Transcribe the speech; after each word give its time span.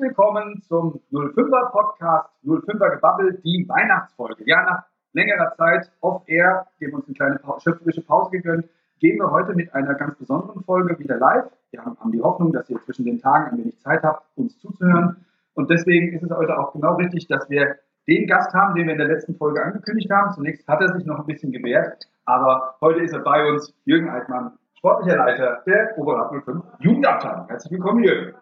Willkommen 0.00 0.62
zum 0.62 0.98
05er 1.12 1.70
Podcast, 1.72 2.30
05er 2.46 2.94
Gebabbel, 2.94 3.38
die 3.44 3.66
Weihnachtsfolge. 3.68 4.44
Ja, 4.46 4.62
nach 4.62 4.84
längerer 5.12 5.52
Zeit 5.58 5.92
auf 6.00 6.22
Air, 6.26 6.66
dem 6.80 6.94
uns 6.94 7.06
eine 7.06 7.14
kleine 7.14 7.40
schöpferische 7.58 8.00
Pause 8.00 8.30
gegönnt, 8.30 8.64
gehen 8.98 9.18
wir 9.18 9.30
heute 9.30 9.52
mit 9.52 9.74
einer 9.74 9.94
ganz 9.94 10.16
besonderen 10.16 10.64
Folge 10.64 10.98
wieder 10.98 11.18
live. 11.18 11.50
Wir 11.70 11.84
haben 11.84 12.12
die 12.12 12.22
Hoffnung, 12.22 12.50
dass 12.50 12.70
ihr 12.70 12.80
zwischen 12.80 13.04
den 13.04 13.20
Tagen 13.20 13.50
ein 13.50 13.58
wenig 13.58 13.78
Zeit 13.80 14.02
habt, 14.02 14.24
uns 14.36 14.58
zuzuhören. 14.58 15.26
Und 15.52 15.68
deswegen 15.68 16.14
ist 16.14 16.22
es 16.22 16.30
heute 16.30 16.58
auch 16.58 16.72
genau 16.72 16.94
richtig, 16.94 17.28
dass 17.28 17.50
wir 17.50 17.76
den 18.08 18.26
Gast 18.26 18.54
haben, 18.54 18.74
den 18.76 18.86
wir 18.86 18.92
in 18.92 18.98
der 19.00 19.08
letzten 19.08 19.34
Folge 19.34 19.62
angekündigt 19.62 20.10
haben. 20.10 20.32
Zunächst 20.32 20.66
hat 20.66 20.80
er 20.80 20.94
sich 20.94 21.04
noch 21.04 21.18
ein 21.18 21.26
bisschen 21.26 21.52
gewehrt, 21.52 22.08
aber 22.24 22.74
heute 22.80 23.00
ist 23.00 23.12
er 23.12 23.20
bei 23.20 23.46
uns, 23.50 23.74
Jürgen 23.84 24.08
Altmann, 24.08 24.52
sportlicher 24.78 25.18
Leiter 25.18 25.62
der 25.66 25.98
Oberrat 25.98 26.32
05 26.42 26.64
Jugendabteilung. 26.78 27.48
Herzlich 27.48 27.72
willkommen, 27.72 28.02
Jürgen. 28.02 28.34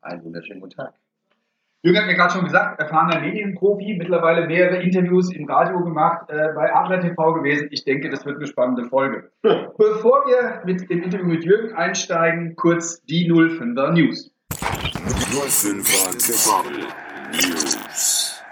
Einen 0.00 0.24
wunderschönen 0.24 0.60
guten 0.60 0.76
Tag. 0.76 0.94
Jürgen 1.82 1.98
hat 1.98 2.06
mir 2.06 2.14
gerade 2.14 2.32
schon 2.32 2.44
gesagt, 2.44 2.80
erfahrener 2.80 3.20
Medienprofi, 3.20 3.96
mittlerweile 3.96 4.46
mehrere 4.46 4.82
Interviews 4.82 5.32
im 5.32 5.48
Radio 5.48 5.82
gemacht, 5.84 6.28
äh, 6.28 6.48
bei 6.54 6.74
Adler 6.74 7.00
TV 7.00 7.34
gewesen. 7.34 7.68
Ich 7.70 7.84
denke, 7.84 8.10
das 8.10 8.26
wird 8.26 8.36
eine 8.36 8.48
spannende 8.48 8.84
Folge. 8.84 9.30
Bevor 9.42 10.26
wir 10.26 10.62
mit 10.64 10.90
dem 10.90 11.02
Interview 11.02 11.26
mit 11.26 11.44
Jürgen 11.44 11.76
einsteigen, 11.76 12.56
kurz 12.56 13.00
die 13.04 13.30
05er 13.30 13.92
News. 13.92 14.32
05er 14.50 16.64
News. 17.32 18.42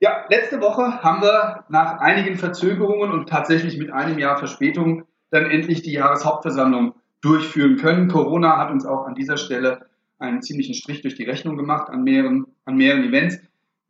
Ja, 0.00 0.24
letzte 0.28 0.60
Woche 0.60 1.02
haben 1.02 1.20
wir 1.20 1.64
nach 1.68 1.98
einigen 1.98 2.36
Verzögerungen 2.36 3.10
und 3.10 3.28
tatsächlich 3.28 3.76
mit 3.76 3.92
einem 3.92 4.20
Jahr 4.20 4.38
Verspätung 4.38 5.02
dann 5.30 5.46
endlich 5.46 5.82
die 5.82 5.92
Jahreshauptversammlung 5.92 6.94
durchführen 7.20 7.76
können. 7.76 8.08
Corona 8.08 8.58
hat 8.58 8.70
uns 8.70 8.86
auch 8.86 9.06
an 9.06 9.14
dieser 9.14 9.36
Stelle 9.36 9.86
einen 10.18 10.42
ziemlichen 10.42 10.74
Strich 10.74 11.02
durch 11.02 11.14
die 11.14 11.24
Rechnung 11.24 11.56
gemacht 11.56 11.88
an 11.90 12.02
mehreren, 12.02 12.46
an 12.64 12.76
mehreren 12.76 13.04
Events. 13.04 13.38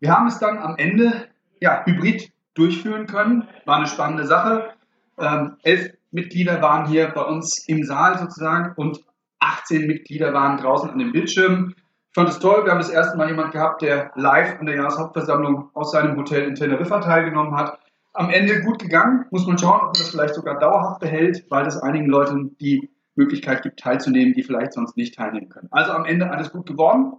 Wir 0.00 0.12
haben 0.12 0.26
es 0.26 0.38
dann 0.38 0.58
am 0.58 0.76
Ende 0.76 1.28
ja, 1.60 1.82
hybrid 1.84 2.30
durchführen 2.54 3.06
können. 3.06 3.48
War 3.64 3.76
eine 3.76 3.86
spannende 3.86 4.26
Sache. 4.26 4.70
Ähm, 5.18 5.56
elf 5.62 5.90
Mitglieder 6.10 6.62
waren 6.62 6.86
hier 6.86 7.08
bei 7.08 7.22
uns 7.22 7.66
im 7.66 7.84
Saal 7.84 8.18
sozusagen 8.18 8.72
und 8.76 9.00
18 9.40 9.86
Mitglieder 9.86 10.32
waren 10.32 10.58
draußen 10.58 10.90
an 10.90 10.98
den 10.98 11.12
Bildschirmen. 11.12 11.74
Ich 11.76 12.14
fand 12.14 12.30
es 12.30 12.38
toll. 12.38 12.64
Wir 12.64 12.72
haben 12.72 12.78
das 12.78 12.90
erste 12.90 13.16
Mal 13.16 13.28
jemanden 13.28 13.52
gehabt, 13.52 13.82
der 13.82 14.10
live 14.14 14.58
an 14.58 14.66
der 14.66 14.76
Jahreshauptversammlung 14.76 15.70
aus 15.74 15.92
seinem 15.92 16.16
Hotel 16.16 16.44
in 16.44 16.54
Teneriffa 16.54 17.00
teilgenommen 17.00 17.56
hat. 17.56 17.78
Am 18.14 18.30
Ende 18.30 18.62
gut 18.62 18.80
gegangen. 18.80 19.26
Muss 19.30 19.46
man 19.46 19.58
schauen, 19.58 19.80
ob 19.80 19.82
man 19.82 19.92
das 19.92 20.10
vielleicht 20.10 20.34
sogar 20.34 20.58
dauerhaft 20.58 21.00
behält, 21.00 21.44
weil 21.50 21.64
das 21.64 21.80
einigen 21.80 22.06
Leuten, 22.06 22.56
die 22.58 22.90
Möglichkeit 23.18 23.62
gibt, 23.62 23.80
teilzunehmen, 23.80 24.32
die 24.32 24.42
vielleicht 24.42 24.72
sonst 24.72 24.96
nicht 24.96 25.14
teilnehmen 25.14 25.48
können. 25.48 25.68
Also 25.70 25.92
am 25.92 26.06
Ende 26.06 26.30
alles 26.30 26.50
gut 26.50 26.66
geworden. 26.66 27.14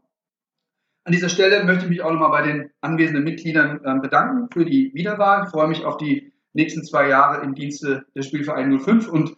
An 1.04 1.12
dieser 1.12 1.30
Stelle 1.30 1.64
möchte 1.64 1.86
ich 1.86 1.90
mich 1.90 2.02
auch 2.02 2.12
nochmal 2.12 2.32
bei 2.32 2.42
den 2.42 2.72
anwesenden 2.82 3.24
Mitgliedern 3.24 3.82
äh, 3.84 4.00
bedanken 4.00 4.50
für 4.52 4.66
die 4.66 4.92
Wiederwahl. 4.94 5.44
Ich 5.46 5.50
freue 5.50 5.68
mich 5.68 5.86
auf 5.86 5.98
die 5.98 6.34
nächsten 6.54 6.84
zwei 6.84 7.08
Jahre 7.08 7.44
im 7.44 7.56
Dienste 7.56 8.06
des 8.16 8.28
Spielvereins 8.28 8.84
05 8.84 9.08
und 9.10 9.38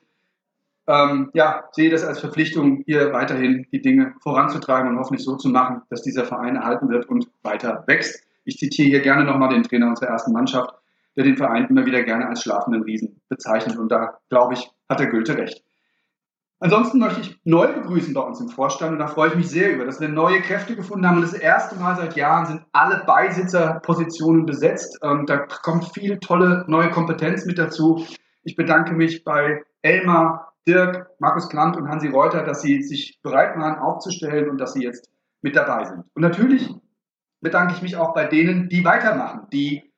ähm, 0.87 1.29
ja, 1.33 1.65
sehe 1.71 1.89
das 1.89 2.03
als 2.03 2.19
Verpflichtung, 2.19 2.83
hier 2.85 3.13
weiterhin 3.13 3.67
die 3.71 3.81
Dinge 3.81 4.15
voranzutreiben 4.21 4.89
und 4.89 4.97
hoffentlich 4.97 5.23
so 5.23 5.37
zu 5.37 5.49
machen, 5.49 5.83
dass 5.89 6.01
dieser 6.01 6.25
Verein 6.25 6.55
erhalten 6.55 6.89
wird 6.89 7.07
und 7.07 7.27
weiter 7.43 7.83
wächst. 7.87 8.23
Ich 8.43 8.57
zitiere 8.57 8.89
hier 8.89 8.99
gerne 9.01 9.23
nochmal 9.23 9.49
den 9.49 9.63
Trainer 9.63 9.87
unserer 9.87 10.09
ersten 10.09 10.33
Mannschaft, 10.33 10.73
der 11.15 11.23
den 11.23 11.37
Verein 11.37 11.67
immer 11.67 11.85
wieder 11.85 12.03
gerne 12.03 12.27
als 12.27 12.41
schlafenden 12.41 12.83
Riesen 12.83 13.21
bezeichnet. 13.29 13.77
Und 13.77 13.91
da, 13.91 14.17
glaube 14.29 14.55
ich, 14.55 14.69
hat 14.89 14.99
der 14.99 15.07
Gülte 15.07 15.37
recht. 15.37 15.63
Ansonsten 16.63 16.99
möchte 16.99 17.21
ich 17.21 17.39
neu 17.43 17.73
begrüßen 17.73 18.13
bei 18.13 18.21
uns 18.21 18.39
im 18.39 18.47
Vorstand 18.47 18.91
und 18.91 18.99
da 18.99 19.07
freue 19.07 19.29
ich 19.29 19.35
mich 19.35 19.49
sehr 19.49 19.73
über, 19.73 19.83
dass 19.83 19.99
wir 19.99 20.09
neue 20.09 20.43
Kräfte 20.43 20.75
gefunden 20.75 21.07
haben. 21.07 21.15
Und 21.15 21.23
das 21.23 21.33
erste 21.33 21.75
Mal 21.75 21.95
seit 21.95 22.15
Jahren 22.15 22.45
sind 22.45 22.61
alle 22.71 23.03
Beisitzerpositionen 23.03 24.45
besetzt. 24.45 25.01
Und 25.01 25.27
da 25.27 25.37
kommt 25.37 25.91
viel 25.91 26.19
tolle 26.19 26.63
neue 26.67 26.91
Kompetenz 26.91 27.47
mit 27.47 27.57
dazu. 27.57 28.05
Ich 28.43 28.55
bedanke 28.55 28.93
mich 28.93 29.23
bei 29.23 29.63
Elmar, 29.81 30.53
Dirk, 30.67 31.09
Markus 31.17 31.49
Klant 31.49 31.77
und 31.77 31.89
Hansi 31.89 32.09
Reuter, 32.09 32.43
dass 32.43 32.61
sie 32.61 32.83
sich 32.83 33.19
bereit 33.23 33.57
waren 33.57 33.79
aufzustellen 33.79 34.47
und 34.47 34.59
dass 34.59 34.73
sie 34.73 34.83
jetzt 34.83 35.09
mit 35.41 35.55
dabei 35.55 35.85
sind. 35.85 36.03
Und 36.13 36.21
natürlich 36.21 36.69
bedanke 37.41 37.73
ich 37.73 37.81
mich 37.81 37.95
auch 37.95 38.13
bei 38.13 38.25
denen, 38.25 38.69
die 38.69 38.85
weitermachen, 38.85 39.47
die 39.51 39.91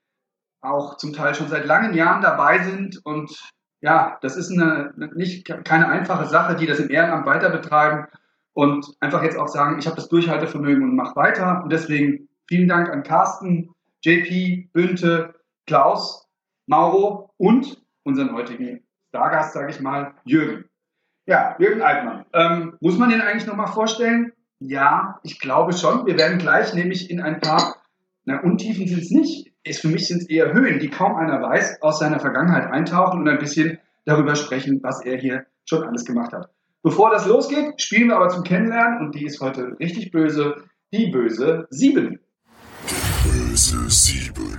auch 0.61 0.95
zum 0.95 1.11
Teil 1.11 1.35
schon 1.35 1.49
seit 1.49 1.65
langen 1.65 1.93
Jahren 1.93 2.21
dabei 2.21 2.59
sind 2.59 3.01
und 3.03 3.51
ja, 3.83 4.17
das 4.21 4.37
ist 4.37 4.49
eine, 4.49 4.93
nicht, 5.13 5.45
keine 5.65 5.89
einfache 5.89 6.25
Sache, 6.25 6.55
die 6.55 6.65
das 6.65 6.79
im 6.79 6.89
Ehrenamt 6.89 7.25
weiter 7.25 7.49
betreiben 7.49 8.07
und 8.53 8.95
einfach 9.01 9.21
jetzt 9.23 9.37
auch 9.37 9.49
sagen, 9.49 9.77
ich 9.77 9.85
habe 9.85 9.97
das 9.97 10.07
Durchhaltevermögen 10.07 10.83
und 10.83 10.95
mache 10.95 11.17
weiter. 11.17 11.61
Und 11.61 11.71
deswegen 11.71 12.29
vielen 12.47 12.69
Dank 12.69 12.89
an 12.89 13.03
Carsten, 13.03 13.71
JP, 14.01 14.69
Bünte, 14.71 15.35
Klaus, 15.67 16.29
Mauro 16.65 17.33
und 17.35 17.83
unseren 18.03 18.33
heutigen 18.33 18.85
Stargast, 19.09 19.53
sage 19.53 19.71
ich 19.71 19.81
mal, 19.81 20.13
Jürgen. 20.23 20.63
Ja, 21.25 21.57
Jürgen 21.59 21.81
Altmann. 21.81 22.25
Ähm, 22.31 22.77
muss 22.79 22.97
man 22.97 23.09
den 23.09 23.19
eigentlich 23.19 23.47
nochmal 23.47 23.67
vorstellen? 23.67 24.31
Ja, 24.59 25.19
ich 25.23 25.41
glaube 25.41 25.73
schon. 25.73 26.05
Wir 26.05 26.17
werden 26.17 26.37
gleich 26.37 26.73
nämlich 26.73 27.11
in 27.11 27.19
ein 27.19 27.41
paar, 27.41 27.75
na, 28.23 28.39
Untiefen 28.39 28.87
sind 28.87 29.01
es 29.01 29.11
nicht, 29.11 29.52
ist 29.63 29.81
für 29.81 29.87
mich 29.87 30.07
sind 30.07 30.23
es 30.23 30.29
eher 30.29 30.53
Höhen, 30.53 30.79
die 30.79 30.89
kaum 30.89 31.15
einer 31.15 31.41
weiß, 31.41 31.81
aus 31.81 31.99
seiner 31.99 32.19
Vergangenheit 32.19 32.69
eintauchen 32.71 33.21
und 33.21 33.29
ein 33.29 33.39
bisschen 33.39 33.79
darüber 34.05 34.35
sprechen, 34.35 34.81
was 34.83 35.03
er 35.03 35.17
hier 35.17 35.45
schon 35.65 35.83
alles 35.83 36.05
gemacht 36.05 36.33
hat. 36.33 36.49
Bevor 36.83 37.11
das 37.11 37.25
losgeht, 37.25 37.81
spielen 37.81 38.09
wir 38.09 38.17
aber 38.17 38.27
zum 38.27 38.43
Kennenlernen 38.43 38.99
und 38.99 39.15
die 39.15 39.25
ist 39.25 39.39
heute 39.39 39.77
richtig 39.79 40.11
böse, 40.11 40.65
die 40.91 41.07
böse 41.07 41.65
Sieben. 41.69 42.19
Böse 43.23 43.89
Sieben. 43.89 44.57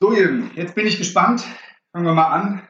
So, 0.00 0.12
Jürgen, 0.12 0.50
jetzt 0.54 0.74
bin 0.74 0.86
ich 0.86 0.98
gespannt. 0.98 1.44
Fangen 1.92 2.04
wir 2.04 2.14
mal 2.14 2.30
an. 2.30 2.62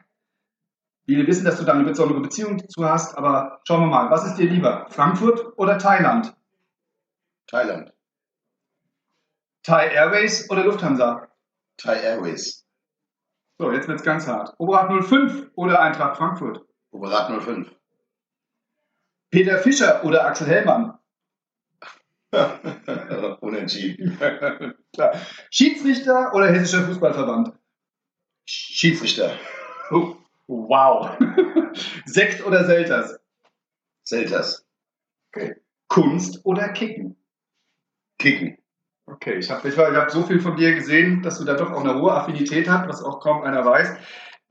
Wir 1.05 1.27
wissen, 1.27 1.43
dass 1.43 1.59
du 1.59 1.65
da 1.65 1.73
eine 1.73 1.83
besondere 1.83 2.21
Beziehung 2.21 2.57
dazu 2.57 2.85
hast, 2.85 3.17
aber 3.17 3.59
schauen 3.67 3.81
wir 3.81 3.87
mal, 3.87 4.09
was 4.09 4.25
ist 4.25 4.35
dir 4.35 4.49
lieber, 4.49 4.85
Frankfurt 4.89 5.57
oder 5.57 5.77
Thailand? 5.77 6.33
Thailand. 7.47 7.91
Thai 9.63 9.87
Airways 9.89 10.49
oder 10.49 10.63
Lufthansa? 10.63 11.27
Thai 11.77 11.99
Airways. 12.01 12.65
So, 13.57 13.71
jetzt 13.71 13.87
wird's 13.87 14.03
ganz 14.03 14.25
hart. 14.27 14.53
Oberrat 14.57 14.89
05 15.03 15.51
oder 15.55 15.81
Eintracht 15.81 16.17
Frankfurt? 16.17 16.65
Oberrat 16.91 17.29
05. 17.43 17.75
Peter 19.31 19.59
Fischer 19.59 20.03
oder 20.05 20.25
Axel 20.25 20.47
Hellmann? 20.47 20.97
Unentschieden. 23.41 24.17
Klar. 24.93 25.13
Schiedsrichter 25.49 26.33
oder 26.33 26.51
Hessischer 26.51 26.85
Fußballverband? 26.85 27.53
Schiedsrichter. 28.45 29.37
Oh, 29.91 30.15
wow. 30.47 31.17
Sekt 32.05 32.45
oder 32.45 32.65
Selters? 32.65 33.19
Selters. 34.03 34.65
Okay. 35.31 35.55
Kunst 35.87 36.45
oder 36.45 36.69
Kicken? 36.69 37.15
Kicken. 38.17 38.57
Okay, 39.11 39.37
ich 39.37 39.49
habe 39.49 39.67
ich 39.67 39.77
hab 39.77 40.11
so 40.11 40.23
viel 40.23 40.39
von 40.39 40.55
dir 40.55 40.73
gesehen, 40.75 41.21
dass 41.23 41.39
du 41.39 41.45
da 41.45 41.55
doch 41.55 41.71
auch 41.71 41.83
eine 41.83 41.95
hohe 41.95 42.13
Affinität 42.13 42.69
hast, 42.69 42.87
was 42.87 43.03
auch 43.03 43.19
kaum 43.19 43.41
einer 43.41 43.65
weiß, 43.65 43.95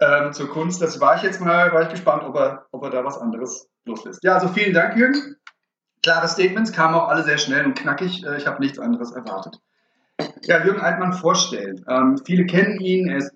ähm, 0.01 0.33
zur 0.33 0.51
Kunst. 0.51 0.83
Das 0.83 1.01
war 1.01 1.17
ich 1.17 1.23
jetzt 1.23 1.41
mal, 1.41 1.73
war 1.73 1.83
ich 1.83 1.89
gespannt, 1.89 2.25
ob 2.25 2.37
er, 2.37 2.67
ob 2.73 2.83
er 2.83 2.91
da 2.91 3.05
was 3.05 3.19
anderes 3.19 3.69
loslässt. 3.85 4.23
Ja, 4.25 4.35
also 4.35 4.49
vielen 4.49 4.75
Dank, 4.75 4.97
Jürgen. 4.97 5.37
Klare 6.03 6.29
Statements 6.29 6.73
kamen 6.73 6.95
auch 6.95 7.09
alle 7.09 7.23
sehr 7.25 7.39
schnell 7.39 7.65
und 7.65 7.79
knackig. 7.79 8.25
Äh, 8.25 8.37
ich 8.37 8.47
habe 8.47 8.61
nichts 8.61 8.79
anderes 8.79 9.13
erwartet. 9.13 9.59
Ja, 10.43 10.65
Jürgen 10.65 10.81
Altmann 10.81 11.13
vorstellen. 11.13 11.85
Ähm, 11.89 12.19
viele 12.25 12.47
kennen 12.47 12.81
ihn, 12.81 13.09
er 13.09 13.19
ist 13.19 13.33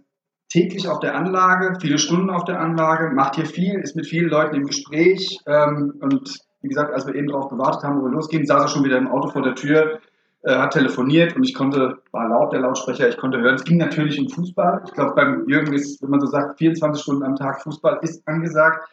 täglich 0.49 0.89
auf 0.89 1.01
der 1.01 1.15
Anlage, 1.15 1.79
viele 1.81 1.99
Stunden 1.99 2.31
auf 2.31 2.45
der 2.45 2.61
Anlage, 2.61 3.15
macht 3.15 3.37
hier 3.37 3.47
viel, 3.47 3.81
ist 3.81 3.97
mit 3.97 4.07
vielen 4.07 4.29
Leuten 4.29 4.57
im 4.57 4.67
Gespräch 4.67 5.39
ähm, 5.47 5.95
und 6.01 6.39
wie 6.61 6.69
gesagt, 6.69 6.93
als 6.93 7.07
wir 7.07 7.15
eben 7.15 7.29
darauf 7.29 7.49
gewartet 7.49 7.83
haben, 7.83 8.01
wo 8.01 8.05
wir 8.05 8.13
losgehen, 8.13 8.47
saß 8.47 8.63
er 8.63 8.69
schon 8.69 8.85
wieder 8.85 8.99
im 8.99 9.09
Auto 9.09 9.31
vor 9.31 9.43
der 9.43 9.55
Tür, 9.55 10.01
äh, 10.43 10.57
hat 10.57 10.73
telefoniert 10.73 11.37
und 11.37 11.45
ich 11.45 11.55
konnte, 11.55 11.99
war 12.11 12.29
laut 12.29 12.53
der 12.53 12.61
Lautsprecher, 12.61 13.09
ich 13.09 13.17
konnte 13.17 13.41
hören, 13.41 13.55
es 13.55 13.65
ging 13.65 13.79
natürlich 13.79 14.19
um 14.19 14.29
Fußball. 14.29 14.83
Ich 14.87 14.93
glaube, 14.93 15.15
beim 15.15 15.49
Jürgen 15.49 15.73
ist, 15.73 16.03
wenn 16.03 16.11
man 16.11 16.21
so 16.21 16.27
sagt, 16.27 16.59
24 16.59 17.03
Stunden 17.03 17.23
am 17.23 17.37
Tag 17.37 17.63
Fußball 17.63 18.01
ist 18.03 18.27
angesagt. 18.27 18.89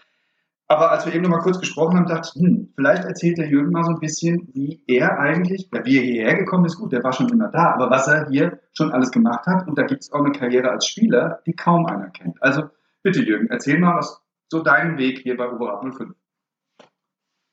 Aber 0.67 0.91
als 0.91 1.07
wir 1.07 1.15
eben 1.15 1.23
noch 1.23 1.31
mal 1.31 1.41
kurz 1.41 1.59
gesprochen 1.59 1.97
haben, 1.97 2.05
dachte 2.05 2.29
ich, 2.35 2.41
hm, 2.41 2.71
vielleicht 2.75 3.03
erzählt 3.03 3.39
der 3.39 3.47
Jürgen 3.47 3.71
mal 3.71 3.83
so 3.83 3.89
ein 3.89 3.99
bisschen, 3.99 4.49
wie 4.53 4.83
er 4.85 5.17
eigentlich, 5.17 5.67
ja, 5.73 5.83
wie 5.83 5.97
er 5.97 6.03
hierher 6.03 6.37
gekommen 6.37 6.65
ist, 6.65 6.77
gut, 6.77 6.91
der 6.91 7.03
war 7.03 7.13
schon 7.13 7.29
immer 7.29 7.47
da, 7.47 7.73
aber 7.73 7.89
was 7.89 8.07
er 8.07 8.29
hier 8.29 8.59
schon 8.73 8.91
alles 8.91 9.09
gemacht 9.09 9.47
hat. 9.47 9.67
Und 9.67 9.79
da 9.79 9.83
gibt 9.83 10.03
es 10.03 10.11
auch 10.13 10.23
eine 10.23 10.31
Karriere 10.31 10.69
als 10.69 10.85
Spieler, 10.85 11.39
die 11.47 11.53
kaum 11.53 11.87
einer 11.87 12.11
kennt. 12.11 12.41
Also 12.43 12.69
bitte, 13.01 13.23
Jürgen, 13.23 13.47
erzähl 13.49 13.79
mal, 13.79 13.97
was 13.97 14.21
so 14.49 14.61
dein 14.61 14.99
Weg 14.99 15.19
hier 15.19 15.35
bei 15.35 15.51
Oberat 15.51 15.81
05 15.81 16.13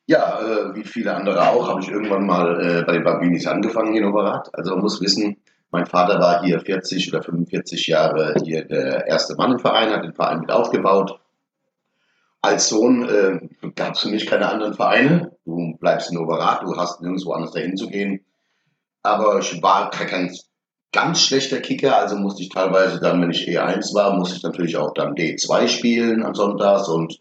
ja, 0.06 0.40
äh, 0.40 0.74
wie 0.74 0.84
viele 0.84 1.14
andere 1.14 1.48
auch, 1.48 1.68
habe 1.68 1.80
ich 1.80 1.88
irgendwann 1.88 2.26
mal 2.26 2.60
äh, 2.60 2.82
bei 2.84 2.92
den 2.92 3.04
Bambinis 3.04 3.46
angefangen 3.46 3.92
hier 3.92 4.02
in 4.02 4.08
Overath. 4.08 4.54
Also 4.54 4.72
man 4.72 4.82
muss 4.82 5.00
wissen, 5.00 5.36
mein 5.72 5.86
Vater 5.86 6.20
war 6.20 6.44
hier 6.44 6.60
40 6.60 7.12
oder 7.12 7.22
45 7.22 7.86
Jahre 7.88 8.34
hier 8.44 8.64
der 8.64 9.06
erste 9.06 9.34
Mann 9.34 9.52
im 9.52 9.58
Verein, 9.58 9.90
hat 9.90 10.04
den 10.04 10.14
Verein 10.14 10.40
mit 10.40 10.50
aufgebaut. 10.50 11.18
als 12.40 12.68
Sohn 12.68 13.08
äh, 13.08 13.40
gab 13.74 13.94
es 13.94 14.00
für 14.00 14.08
mich 14.08 14.26
keine 14.26 14.48
anderen 14.48 14.74
Vereine. 14.74 15.32
Du 15.44 15.76
bleibst 15.80 16.10
in 16.12 16.18
Overath, 16.18 16.62
du 16.62 16.76
hast 16.76 17.02
nirgendwo 17.02 17.32
anders 17.32 17.50
dahin 17.50 17.76
zu 17.76 17.88
gehen. 17.88 18.24
Aber 19.02 19.40
ich 19.40 19.60
war 19.62 19.90
kein 19.90 20.32
ganz 20.92 21.20
schlechter 21.20 21.60
Kicker, 21.60 21.96
also 21.96 22.16
musste 22.16 22.42
ich 22.42 22.48
teilweise 22.48 23.00
dann, 23.00 23.20
wenn 23.20 23.30
ich 23.30 23.48
E1 23.48 23.92
war, 23.94 24.14
musste 24.14 24.36
ich 24.36 24.42
natürlich 24.44 24.76
auch 24.76 24.94
dann 24.94 25.14
D2 25.14 25.68
spielen 25.68 26.24
am 26.24 26.34
Sonntags 26.34 26.88
und 26.88 27.20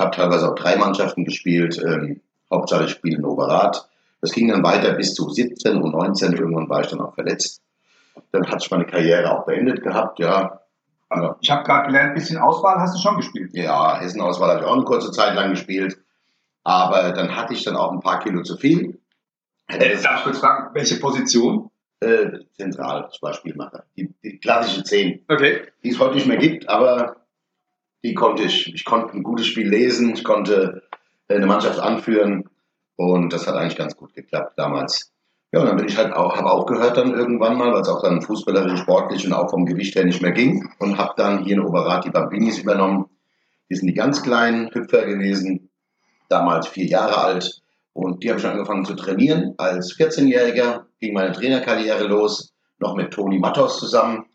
habe 0.00 0.16
teilweise 0.16 0.50
auch 0.50 0.54
drei 0.54 0.76
Mannschaften 0.76 1.24
gespielt. 1.24 1.80
Ähm, 1.84 2.20
Hauptsache 2.50 2.84
ich 2.84 2.90
spiele 2.90 3.18
in 3.18 3.24
Overath. 3.24 3.88
Das 4.20 4.32
ging 4.32 4.48
dann 4.48 4.64
weiter 4.64 4.92
bis 4.92 5.14
zu 5.14 5.30
17 5.30 5.80
und 5.80 5.92
19. 5.92 6.32
Irgendwann 6.32 6.68
war 6.68 6.80
ich 6.80 6.88
dann 6.88 7.00
auch 7.00 7.14
verletzt. 7.14 7.62
Dann 8.32 8.46
hatte 8.48 8.64
ich 8.64 8.70
meine 8.70 8.86
Karriere 8.86 9.30
auch 9.32 9.46
beendet 9.46 9.82
gehabt, 9.82 10.18
ja. 10.18 10.60
Also, 11.08 11.34
ich 11.40 11.50
habe 11.50 11.64
gerade 11.64 11.86
gelernt, 11.86 12.10
ein 12.10 12.14
bisschen 12.14 12.38
Auswahl 12.38 12.78
hast 12.78 12.94
du 12.94 13.00
schon 13.00 13.16
gespielt. 13.16 13.50
Ja, 13.54 13.98
Hessen-Auswahl 13.98 14.50
habe 14.50 14.60
ich 14.60 14.66
auch 14.66 14.74
eine 14.74 14.84
kurze 14.84 15.10
Zeit 15.10 15.34
lang 15.34 15.50
gespielt. 15.50 15.98
Aber 16.62 17.10
dann 17.12 17.34
hatte 17.34 17.54
ich 17.54 17.64
dann 17.64 17.76
auch 17.76 17.90
ein 17.90 18.00
paar 18.00 18.20
Kilo 18.20 18.42
zu 18.42 18.56
viel. 18.56 19.00
Äh, 19.66 20.00
darf 20.02 20.18
ich 20.18 20.24
kurz 20.24 20.38
fragen, 20.38 20.74
welche 20.74 20.96
Position? 20.96 21.70
Äh, 22.00 22.40
zentral, 22.56 23.08
ich 23.12 23.20
war 23.22 23.34
Spielmacher. 23.34 23.84
Die, 23.96 24.14
die 24.22 24.38
klassische 24.38 24.84
10. 24.84 25.24
Okay. 25.28 25.62
Die 25.82 25.90
es 25.90 25.98
heute 25.98 26.14
nicht 26.14 26.26
mehr 26.26 26.38
gibt, 26.38 26.68
aber 26.68 27.16
die 28.02 28.14
konnte 28.14 28.44
ich. 28.44 28.74
Ich 28.74 28.84
konnte 28.84 29.16
ein 29.16 29.22
gutes 29.22 29.46
Spiel 29.46 29.68
lesen, 29.68 30.14
ich 30.14 30.24
konnte 30.24 30.82
äh, 31.28 31.34
eine 31.34 31.46
Mannschaft 31.46 31.78
anführen 31.78 32.48
und 32.96 33.32
das 33.32 33.46
hat 33.46 33.54
eigentlich 33.54 33.76
ganz 33.76 33.96
gut 33.96 34.14
geklappt 34.14 34.54
damals. 34.56 35.12
Ja, 35.52 35.60
und 35.60 35.66
dann 35.66 35.76
bin 35.76 35.88
ich 35.88 35.96
halt 35.96 36.12
auch, 36.12 36.36
habe 36.36 36.50
aufgehört 36.50 36.96
dann 36.96 37.12
irgendwann 37.12 37.56
mal, 37.56 37.72
weil 37.72 37.80
es 37.80 37.88
auch 37.88 38.02
dann 38.02 38.22
fußballerisch, 38.22 38.80
sportlich 38.80 39.26
und 39.26 39.32
auch 39.32 39.50
vom 39.50 39.66
Gewicht 39.66 39.96
her 39.96 40.04
nicht 40.04 40.22
mehr 40.22 40.30
ging 40.30 40.68
und 40.78 40.96
habe 40.96 41.14
dann 41.16 41.42
hier 41.44 41.54
in 41.54 41.64
Oberrat 41.64 42.04
die 42.04 42.10
Bambinis 42.10 42.58
übernommen. 42.58 43.06
Die 43.68 43.74
sind 43.74 43.88
die 43.88 43.94
ganz 43.94 44.22
kleinen 44.22 44.72
Hüpfer 44.72 45.04
gewesen, 45.06 45.70
damals 46.28 46.68
vier 46.68 46.86
Jahre 46.86 47.18
alt 47.18 47.62
und 47.92 48.22
die 48.22 48.30
habe 48.30 48.38
ich 48.38 48.46
angefangen 48.46 48.84
zu 48.84 48.94
trainieren. 48.94 49.54
Als 49.58 49.96
14-Jähriger 49.96 50.84
ging 51.00 51.14
meine 51.14 51.32
Trainerkarriere 51.32 52.06
los, 52.06 52.52
noch 52.78 52.94
mit 52.94 53.12
Toni 53.12 53.40
Matos 53.40 53.80
zusammen 53.80 54.29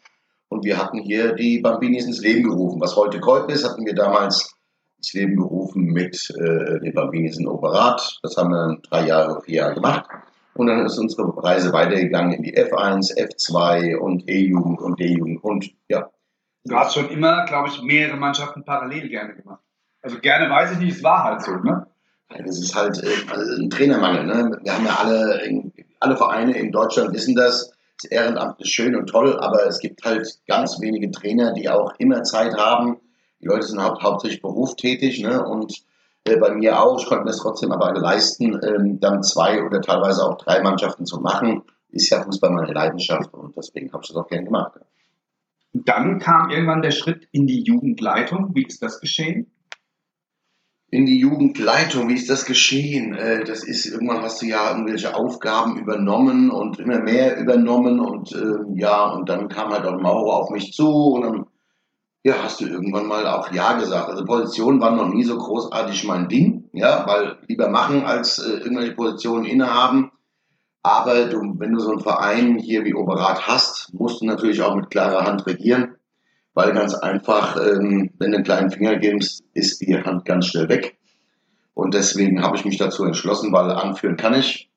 und 0.56 0.64
wir 0.64 0.78
hatten 0.78 1.00
hier 1.00 1.34
die 1.34 1.60
Bambinis 1.60 2.06
ins 2.06 2.22
Leben 2.22 2.44
gerufen. 2.44 2.80
Was 2.80 2.96
heute 2.96 3.20
Kolb 3.20 3.52
ist, 3.52 3.68
hatten 3.68 3.86
wir 3.86 3.94
damals 3.94 4.56
ins 4.98 5.14
Leben 5.14 5.36
gerufen 5.36 5.88
mit 5.88 6.34
äh, 6.40 6.80
den 6.80 6.94
Bambinis 6.94 7.38
in 7.38 7.48
Oberrat. 7.48 8.20
Das 8.24 8.38
haben 8.38 8.52
wir 8.52 8.58
dann 8.58 8.82
drei 8.82 9.06
Jahre, 9.06 9.42
vier 9.42 9.56
Jahre 9.56 9.76
gemacht. 9.76 10.06
Und 10.54 10.68
dann 10.68 10.86
ist 10.86 10.98
unsere 10.98 11.44
Reise 11.44 11.74
weitergegangen 11.74 12.32
in 12.32 12.44
die 12.44 12.58
F1, 12.58 13.18
F2 13.18 13.98
und 13.98 14.30
E-Jugend 14.30 14.80
und 14.80 14.98
D-Jugend 14.98 15.44
und 15.44 15.70
ja. 15.90 16.10
Du 16.64 16.76
hast 16.76 16.96
schon 16.96 17.10
immer, 17.10 17.44
glaube 17.46 17.68
ich, 17.68 17.82
mehrere 17.82 18.16
Mannschaften 18.16 18.64
parallel 18.64 19.10
gerne 19.10 19.36
gemacht. 19.36 19.62
Also 20.02 20.20
gerne 20.20 20.50
weiß 20.50 20.72
ich 20.72 20.78
nicht, 20.80 20.96
es 20.96 21.04
war 21.04 21.26
halt 21.26 21.42
so, 21.42 21.52
ne? 21.52 21.86
Das 22.30 22.58
ist 22.58 22.74
halt 22.74 23.04
äh, 23.04 23.62
ein 23.62 23.70
Trainermangel. 23.70 24.26
Ne? 24.26 24.58
Wir 24.64 24.74
haben 24.74 24.86
ja 24.86 24.96
alle, 24.96 25.72
alle 26.00 26.18
Vereine 26.18 26.58
in 26.58 26.72
Deutschland 26.72 27.14
wissen 27.14 27.36
das. 27.36 27.75
Ehrenamt 28.10 28.60
ist 28.62 28.72
schön 28.72 28.96
und 28.96 29.08
toll, 29.08 29.40
aber 29.40 29.66
es 29.66 29.80
gibt 29.80 30.04
halt 30.04 30.40
ganz 30.48 30.80
wenige 30.82 31.10
Trainer, 31.12 31.54
die 31.54 31.70
auch 31.70 31.94
immer 31.98 32.24
Zeit 32.24 32.56
haben. 32.56 32.98
Die 33.42 33.48
Leute 33.48 33.66
sind 33.68 33.82
haupt, 33.82 34.04
hauptsächlich 34.04 34.42
berufstätig 34.42 35.22
ne? 35.22 35.44
und 35.46 35.86
äh, 36.26 36.38
bei 36.38 36.54
mir 36.54 36.82
auch. 36.82 37.00
Ich 37.00 37.08
konnte 37.08 37.24
mir 37.24 37.32
das 37.32 37.40
trotzdem 37.40 37.72
aber 37.72 37.94
leisten, 37.94 38.60
ähm, 38.64 39.00
dann 39.00 39.24
zwei 39.24 39.64
oder 39.64 39.82
teilweise 39.82 40.24
auch 40.26 40.38
drei 40.38 40.62
Mannschaften 40.62 41.06
zu 41.06 41.20
machen. 41.20 41.64
Ist 41.90 42.10
ja 42.10 42.22
Fußball 42.22 42.50
meine 42.52 42.74
Leidenschaft 42.74 43.34
und 43.34 43.56
deswegen 43.56 43.92
habe 43.94 44.04
ich 44.04 44.10
das 44.10 44.18
auch 44.18 44.28
gerne 44.28 44.44
gemacht. 44.44 44.74
Dann 45.72 46.20
kam 46.20 46.50
irgendwann 46.50 46.82
der 46.82 46.92
Schritt 46.92 47.28
in 47.32 47.48
die 47.48 47.62
Jugendleitung. 47.62 48.54
Wie 48.54 48.64
ist 48.64 48.82
das 48.82 49.00
geschehen? 49.00 49.52
In 50.96 51.06
die 51.06 51.20
Jugendleitung, 51.20 52.08
wie 52.08 52.14
ist 52.14 52.30
das 52.30 52.46
geschehen? 52.46 53.16
Äh, 53.16 53.44
das 53.44 53.66
ist, 53.66 53.86
irgendwann 53.86 54.22
hast 54.22 54.42
du 54.42 54.46
ja 54.46 54.72
irgendwelche 54.72 55.14
Aufgaben 55.14 55.78
übernommen 55.78 56.50
und 56.50 56.80
immer 56.80 57.00
mehr 57.02 57.38
übernommen 57.38 58.00
und 58.00 58.32
äh, 58.32 58.80
ja, 58.80 59.08
und 59.10 59.28
dann 59.28 59.50
kam 59.50 59.72
halt 59.72 59.86
auch 59.86 60.00
Maurer 60.00 60.38
auf 60.38 60.52
mich 60.52 60.72
zu 60.72 60.88
und 60.88 61.22
dann 61.24 61.46
ja, 62.24 62.36
hast 62.42 62.62
du 62.62 62.66
irgendwann 62.66 63.08
mal 63.08 63.28
auch 63.28 63.52
Ja 63.52 63.74
gesagt. 63.74 64.08
Also 64.08 64.24
Positionen 64.24 64.80
waren 64.80 64.96
noch 64.96 65.10
nie 65.10 65.26
so 65.26 65.38
großartig 65.38 66.06
mein 66.06 66.30
Ding, 66.30 66.70
ja, 66.72 67.06
weil 67.06 67.40
lieber 67.48 67.68
machen 67.68 68.06
als 68.06 68.40
äh, 68.40 68.60
irgendwelche 68.60 68.96
Positionen 68.96 69.44
innehaben. 69.44 70.12
Aber 70.82 71.26
du, 71.26 71.42
wenn 71.58 71.74
du 71.74 71.80
so 71.80 71.92
einen 71.92 72.00
Verein 72.00 72.58
hier 72.58 72.86
wie 72.86 72.94
Oberrat 72.94 73.46
hast, 73.46 73.94
musst 73.94 74.22
du 74.22 74.26
natürlich 74.26 74.62
auch 74.62 74.76
mit 74.76 74.92
klarer 74.92 75.26
Hand 75.26 75.46
regieren, 75.46 75.95
weil 76.56 76.74
ganz 76.74 76.96
einfach, 76.96 77.58
ähm, 77.58 78.12
wenn 78.18 78.32
du 78.32 78.38
einen 78.38 78.46
kleinen 78.46 78.72
Finger 78.72 78.96
gibst, 78.96 79.44
ist 79.54 79.82
die 79.82 79.96
Hand 79.96 80.26
ganz 80.26 80.48
schnell 80.48 80.70
weg. 80.70 80.98
Und 81.74 81.94
deswegen 81.94 82.42
habe 82.42 82.56
ich 82.56 82.66
mich 82.66 82.78
dazu 82.78 83.04
entschlossen, 83.04 83.52
weil 83.52 83.70
anführen 83.70 84.16
kann 84.16 84.34
ich. 84.34 84.72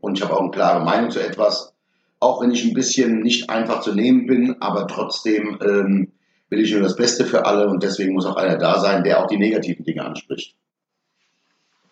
Und 0.00 0.18
ich 0.18 0.24
habe 0.24 0.34
auch 0.34 0.42
eine 0.42 0.50
klare 0.50 0.84
Meinung 0.84 1.10
zu 1.10 1.20
etwas. 1.20 1.72
Auch 2.18 2.42
wenn 2.42 2.50
ich 2.50 2.64
ein 2.64 2.74
bisschen 2.74 3.20
nicht 3.20 3.48
einfach 3.48 3.80
zu 3.80 3.94
nehmen 3.94 4.26
bin, 4.26 4.60
aber 4.60 4.88
trotzdem 4.88 5.58
ähm, 5.62 6.12
will 6.50 6.60
ich 6.60 6.72
nur 6.72 6.82
das 6.82 6.96
Beste 6.96 7.24
für 7.24 7.46
alle 7.46 7.68
und 7.68 7.82
deswegen 7.82 8.12
muss 8.12 8.26
auch 8.26 8.36
einer 8.36 8.58
da 8.58 8.80
sein, 8.80 9.04
der 9.04 9.22
auch 9.22 9.28
die 9.28 9.38
negativen 9.38 9.84
Dinge 9.84 10.04
anspricht. 10.04 10.56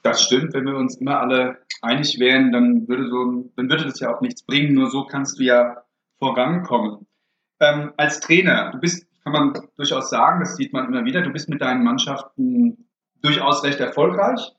Das 0.02 0.20
stimmt, 0.20 0.52
wenn 0.52 0.64
wir 0.64 0.76
uns 0.76 0.96
immer 0.96 1.20
alle 1.20 1.58
einig 1.80 2.18
wären, 2.18 2.50
dann 2.50 2.88
würde, 2.88 3.08
so, 3.08 3.50
dann 3.56 3.70
würde 3.70 3.84
das 3.84 4.00
ja 4.00 4.12
auch 4.12 4.20
nichts 4.20 4.42
bringen. 4.42 4.74
Nur 4.74 4.90
so 4.90 5.04
kannst 5.04 5.38
du 5.38 5.44
ja 5.44 5.84
vorankommen. 6.18 7.06
Ähm, 7.60 7.92
als 7.96 8.18
Trainer, 8.18 8.72
du 8.72 8.78
bist, 8.78 9.06
kann 9.32 9.52
man 9.52 9.68
durchaus 9.76 10.10
sagen, 10.10 10.40
das 10.40 10.56
sieht 10.56 10.72
man 10.72 10.86
immer 10.86 11.04
wieder, 11.04 11.22
du 11.22 11.30
bist 11.30 11.48
mit 11.48 11.60
deinen 11.60 11.84
Mannschaften 11.84 12.88
durchaus 13.22 13.64
recht 13.64 13.80
erfolgreich. 13.80 14.52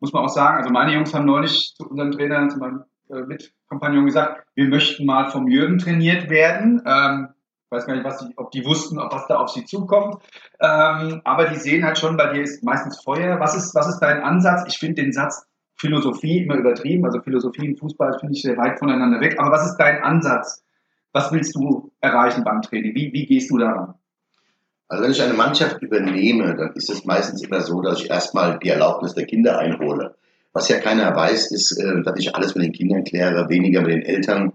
Muss 0.00 0.12
man 0.12 0.24
auch 0.24 0.28
sagen, 0.28 0.58
also 0.58 0.70
meine 0.70 0.94
Jungs 0.94 1.14
haben 1.14 1.26
neulich 1.26 1.74
zu 1.76 1.88
unserem 1.88 2.12
Trainer, 2.12 2.48
zu 2.48 2.58
meinem 2.58 2.84
äh, 3.10 3.22
Mitkompagnon 3.22 4.06
gesagt, 4.06 4.46
wir 4.54 4.68
möchten 4.68 5.06
mal 5.06 5.30
vom 5.30 5.48
Jürgen 5.48 5.78
trainiert 5.78 6.28
werden. 6.30 6.82
Ähm, 6.84 7.28
weiß 7.70 7.86
gar 7.86 7.96
nicht, 7.96 8.20
die, 8.20 8.38
ob 8.38 8.50
die 8.50 8.64
wussten, 8.64 8.98
ob 8.98 9.12
was 9.12 9.26
da 9.26 9.36
auf 9.36 9.50
sie 9.50 9.64
zukommt. 9.64 10.16
Ähm, 10.60 11.20
aber 11.24 11.46
die 11.46 11.56
sehen 11.56 11.84
halt 11.84 11.98
schon, 11.98 12.16
bei 12.16 12.32
dir 12.32 12.42
ist 12.42 12.62
meistens 12.64 13.02
Feuer. 13.02 13.40
Was 13.40 13.56
ist, 13.56 13.74
was 13.74 13.88
ist 13.88 14.00
dein 14.00 14.22
Ansatz? 14.22 14.64
Ich 14.68 14.78
finde 14.78 15.02
den 15.02 15.12
Satz 15.12 15.46
Philosophie 15.76 16.44
immer 16.44 16.56
übertrieben. 16.56 17.04
Also 17.04 17.20
Philosophie 17.20 17.68
und 17.68 17.78
Fußball 17.78 18.18
finde 18.20 18.34
ich 18.34 18.42
sehr 18.42 18.56
weit 18.56 18.78
voneinander 18.78 19.20
weg. 19.20 19.36
Aber 19.38 19.50
was 19.50 19.66
ist 19.66 19.76
dein 19.76 20.02
Ansatz? 20.02 20.64
Was 21.12 21.32
willst 21.32 21.54
du 21.54 21.92
erreichen 22.00 22.44
beim 22.44 22.62
Training? 22.62 22.94
Wie, 22.94 23.12
wie 23.12 23.26
gehst 23.26 23.50
du 23.50 23.58
daran? 23.58 23.94
Also 24.94 25.04
wenn 25.04 25.12
ich 25.12 25.22
eine 25.22 25.34
Mannschaft 25.34 25.82
übernehme, 25.82 26.56
dann 26.56 26.72
ist 26.74 26.90
es 26.90 27.04
meistens 27.04 27.42
immer 27.42 27.60
so, 27.60 27.82
dass 27.82 28.00
ich 28.00 28.10
erstmal 28.10 28.58
die 28.58 28.68
Erlaubnis 28.68 29.14
der 29.14 29.26
Kinder 29.26 29.58
einhole. 29.58 30.14
Was 30.52 30.68
ja 30.68 30.78
keiner 30.78 31.14
weiß, 31.14 31.50
ist, 31.50 31.72
äh, 31.78 32.02
dass 32.02 32.18
ich 32.18 32.34
alles 32.34 32.54
mit 32.54 32.64
den 32.64 32.72
Kindern 32.72 33.04
kläre, 33.04 33.48
weniger 33.48 33.82
mit 33.82 33.92
den 33.92 34.02
Eltern 34.02 34.52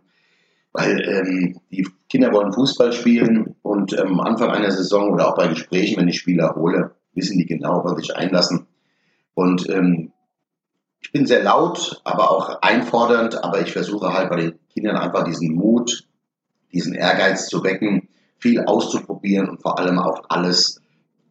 weil 0.72 1.02
ähm, 1.02 1.60
die 1.72 1.88
Kinder 2.10 2.32
wollen 2.32 2.54
Fußball 2.54 2.94
spielen 2.94 3.56
und 3.62 3.94
ähm, 3.94 4.20
am 4.20 4.22
Anfang 4.22 4.52
einer 4.52 4.72
Saison 4.72 5.12
oder 5.12 5.28
auch 5.28 5.36
bei 5.36 5.48
Gesprächen, 5.48 6.00
wenn 6.00 6.08
ich 6.08 6.20
Spieler 6.20 6.56
hole, 6.56 6.92
wissen 7.14 7.38
die 7.38 7.46
genau, 7.46 7.84
was 7.84 7.98
sich 7.98 8.16
einlassen. 8.16 8.68
Und 9.34 9.70
ähm, 9.70 10.12
ich 11.02 11.12
bin 11.12 11.26
sehr 11.26 11.44
laut, 11.44 12.02
aber 12.04 12.30
auch 12.30 12.62
einfordernd, 12.62 13.44
aber 13.44 13.62
ich 13.62 13.72
versuche 13.72 14.14
halt 14.14 14.30
bei 14.30 14.36
den 14.36 14.60
Kindern 14.70 14.98
einfach 14.98 15.24
diesen 15.24 15.56
Mut, 15.56 16.08
diesen 16.72 16.94
Ehrgeiz 16.94 17.48
zu 17.48 17.64
wecken, 17.64 18.10
viel 18.40 18.62
auszuprobieren 18.66 19.50
und 19.50 19.62
vor 19.62 19.78
allem 19.78 20.00
auch 20.00 20.24
alles, 20.30 20.82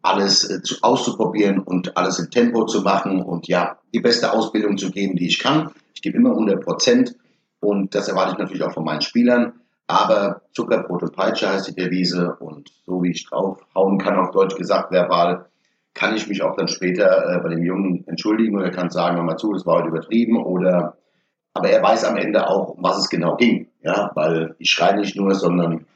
alles 0.01 0.49
äh, 0.49 0.61
zu, 0.61 0.75
auszuprobieren 0.81 1.59
und 1.59 1.97
alles 1.97 2.19
im 2.19 2.29
Tempo 2.29 2.65
zu 2.65 2.81
machen 2.81 3.21
und 3.21 3.47
ja, 3.47 3.77
die 3.93 3.99
beste 3.99 4.31
Ausbildung 4.31 4.77
zu 4.77 4.91
geben, 4.91 5.15
die 5.15 5.27
ich 5.27 5.39
kann. 5.39 5.71
Ich 5.93 6.01
gebe 6.01 6.17
immer 6.17 6.31
100 6.31 6.63
Prozent 6.63 7.15
und 7.59 7.93
das 7.95 8.07
erwarte 8.07 8.33
ich 8.33 8.37
natürlich 8.37 8.63
auch 8.63 8.73
von 8.73 8.85
meinen 8.85 9.01
Spielern. 9.01 9.53
Aber 9.87 10.43
Zuckerbrot 10.53 11.01
und 11.01 11.15
Peitsche 11.15 11.49
heißt 11.49 11.67
die 11.67 11.75
Devise. 11.75 12.35
Und 12.39 12.69
so 12.85 13.01
wie 13.01 13.09
ich 13.11 13.27
draufhauen 13.27 13.97
kann, 13.97 14.19
auf 14.19 14.31
Deutsch 14.31 14.55
gesagt, 14.55 14.91
verbal, 14.91 15.47
kann 15.95 16.15
ich 16.15 16.27
mich 16.27 16.43
auch 16.43 16.55
dann 16.55 16.67
später 16.67 17.35
äh, 17.37 17.39
bei 17.39 17.49
dem 17.49 17.63
Jungen 17.63 18.07
entschuldigen 18.07 18.55
oder 18.55 18.69
kann 18.69 18.91
sagen, 18.91 19.17
hör 19.17 19.23
mal 19.23 19.37
zu, 19.37 19.51
das 19.51 19.65
war 19.65 19.79
heute 19.79 19.89
übertrieben. 19.89 20.37
Oder, 20.37 20.97
aber 21.55 21.69
er 21.69 21.81
weiß 21.81 22.05
am 22.05 22.17
Ende 22.17 22.47
auch, 22.47 22.69
um 22.69 22.83
was 22.83 22.99
es 22.99 23.09
genau 23.09 23.35
ging. 23.35 23.67
Ja, 23.81 24.11
weil 24.13 24.55
ich 24.59 24.69
schreie 24.69 24.95
nicht 24.95 25.15
nur, 25.15 25.33
sondern 25.33 25.87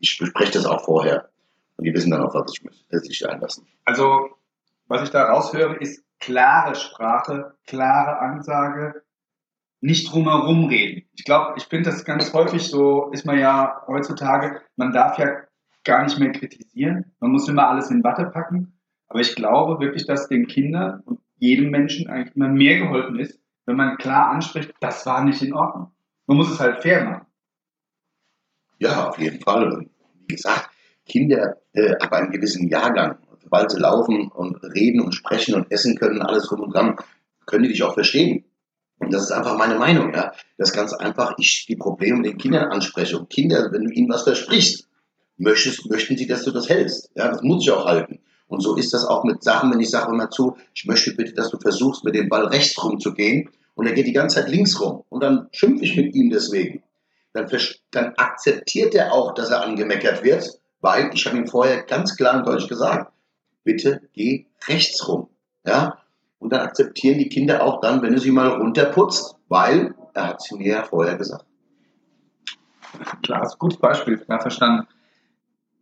ich 0.00 0.18
bespreche 0.18 0.52
das 0.52 0.66
auch 0.66 0.84
vorher. 0.84 1.28
Und 1.76 1.84
die 1.84 1.94
wissen 1.94 2.10
dann 2.10 2.22
auch, 2.22 2.34
was 2.34 2.52
ich 2.52 3.00
sich 3.00 3.28
einlassen. 3.28 3.66
Also, 3.84 4.30
was 4.86 5.02
ich 5.02 5.10
da 5.10 5.24
raushöre, 5.24 5.76
ist 5.76 6.04
klare 6.20 6.74
Sprache, 6.74 7.54
klare 7.66 8.18
Ansage, 8.18 9.02
nicht 9.80 10.10
drumherum 10.10 10.66
reden. 10.66 11.06
Ich 11.14 11.24
glaube, 11.24 11.54
ich 11.56 11.64
finde 11.64 11.90
das 11.90 12.04
ganz 12.04 12.32
häufig 12.32 12.62
so, 12.62 13.10
ist 13.10 13.26
man 13.26 13.38
ja 13.38 13.82
heutzutage, 13.86 14.62
man 14.76 14.92
darf 14.92 15.18
ja 15.18 15.42
gar 15.84 16.02
nicht 16.02 16.18
mehr 16.18 16.32
kritisieren. 16.32 17.12
Man 17.20 17.32
muss 17.32 17.48
immer 17.48 17.68
alles 17.68 17.90
in 17.90 18.02
Watte 18.02 18.24
packen. 18.26 18.78
Aber 19.08 19.20
ich 19.20 19.36
glaube 19.36 19.80
wirklich, 19.80 20.06
dass 20.06 20.28
den 20.28 20.46
Kindern 20.46 21.00
und 21.04 21.20
jedem 21.36 21.70
Menschen 21.70 22.08
eigentlich 22.08 22.34
immer 22.34 22.48
mehr 22.48 22.78
geholfen 22.78 23.18
ist, 23.18 23.38
wenn 23.66 23.76
man 23.76 23.98
klar 23.98 24.30
anspricht, 24.30 24.72
das 24.80 25.04
war 25.04 25.24
nicht 25.24 25.42
in 25.42 25.52
Ordnung. 25.52 25.92
Man 26.26 26.38
muss 26.38 26.50
es 26.50 26.60
halt 26.60 26.82
fair 26.82 27.04
machen. 27.04 27.26
Ja, 28.84 29.08
auf 29.08 29.18
jeden 29.18 29.40
Fall. 29.40 29.86
Wie 30.28 30.34
gesagt, 30.34 30.68
Kinder 31.06 31.56
äh, 31.72 31.92
ab 32.00 32.12
einem 32.12 32.30
gewissen 32.30 32.68
Jahrgang, 32.68 33.16
sobald 33.42 33.70
sie 33.70 33.78
laufen 33.78 34.28
und 34.28 34.62
reden 34.62 35.00
und 35.00 35.14
sprechen 35.14 35.54
und 35.54 35.72
essen 35.72 35.96
können, 35.96 36.20
alles 36.20 36.48
drum 36.48 36.60
und 36.60 36.74
dran, 36.74 36.96
können 37.46 37.62
die 37.62 37.70
dich 37.70 37.82
auch 37.82 37.94
verstehen. 37.94 38.44
Und 38.98 39.10
das 39.10 39.22
ist 39.22 39.30
einfach 39.30 39.56
meine 39.56 39.76
Meinung, 39.76 40.12
ja. 40.12 40.32
Das 40.58 40.74
ganz 40.74 40.92
einfach, 40.92 41.34
ich 41.38 41.64
die 41.66 41.76
Probleme 41.76 42.18
mit 42.18 42.26
den 42.26 42.36
Kindern 42.36 42.70
anspreche. 42.70 43.18
Und 43.18 43.30
Kinder, 43.30 43.72
wenn 43.72 43.84
du 43.84 43.90
ihnen 43.90 44.10
was 44.10 44.24
versprichst, 44.24 44.86
möchtest, 45.38 45.88
möchten 45.88 46.18
sie, 46.18 46.26
dass 46.26 46.44
du 46.44 46.50
das 46.50 46.68
hältst. 46.68 47.10
Ja, 47.14 47.28
das 47.28 47.40
muss 47.40 47.62
ich 47.62 47.70
auch 47.70 47.86
halten. 47.86 48.18
Und 48.48 48.60
so 48.60 48.76
ist 48.76 48.92
das 48.92 49.06
auch 49.06 49.24
mit 49.24 49.42
Sachen, 49.42 49.72
wenn 49.72 49.80
ich 49.80 49.88
sage 49.88 50.12
immer 50.12 50.28
zu, 50.28 50.58
ich 50.74 50.84
möchte 50.84 51.14
bitte, 51.14 51.32
dass 51.32 51.48
du 51.48 51.58
versuchst, 51.58 52.04
mit 52.04 52.14
dem 52.14 52.28
Ball 52.28 52.48
rechts 52.48 52.84
rumzugehen 52.84 53.48
und 53.76 53.86
er 53.86 53.94
geht 53.94 54.06
die 54.06 54.12
ganze 54.12 54.36
Zeit 54.36 54.50
links 54.50 54.78
rum. 54.78 55.04
Und 55.08 55.22
dann 55.22 55.48
schimpfe 55.52 55.84
ich 55.84 55.96
mit 55.96 56.14
ihm 56.14 56.28
deswegen. 56.28 56.83
Dann, 57.34 57.50
dann 57.90 58.14
akzeptiert 58.16 58.94
er 58.94 59.12
auch, 59.12 59.34
dass 59.34 59.50
er 59.50 59.62
angemeckert 59.62 60.22
wird, 60.22 60.60
weil 60.80 61.10
ich 61.12 61.26
habe 61.26 61.36
ihm 61.36 61.48
vorher 61.48 61.82
ganz 61.82 62.16
klar 62.16 62.38
und 62.38 62.46
deutlich 62.46 62.68
gesagt, 62.68 63.12
bitte 63.64 64.08
geh 64.12 64.46
rechts 64.68 65.06
rum. 65.08 65.28
Ja? 65.66 65.98
Und 66.38 66.52
dann 66.52 66.60
akzeptieren 66.60 67.18
die 67.18 67.28
Kinder 67.28 67.64
auch 67.64 67.80
dann, 67.80 68.02
wenn 68.02 68.12
du 68.12 68.20
sie 68.20 68.30
mal 68.30 68.48
runterputzt, 68.48 69.36
weil 69.48 69.94
er 70.14 70.28
hat 70.28 70.42
sie 70.42 70.56
mir 70.56 70.68
ja 70.68 70.84
vorher 70.84 71.16
gesagt. 71.16 71.44
Klar, 73.22 73.52
gutes 73.58 73.80
Beispiel, 73.80 74.18
klar 74.18 74.40
verstanden. 74.40 74.86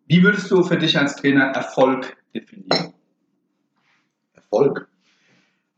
Wie 0.07 0.23
würdest 0.23 0.51
du 0.51 0.63
für 0.63 0.79
dich 0.79 0.99
als 0.99 1.17
Trainer 1.17 1.49
Erfolg 1.49 2.17
definieren? 2.35 2.95
Erfolg? 4.35 4.89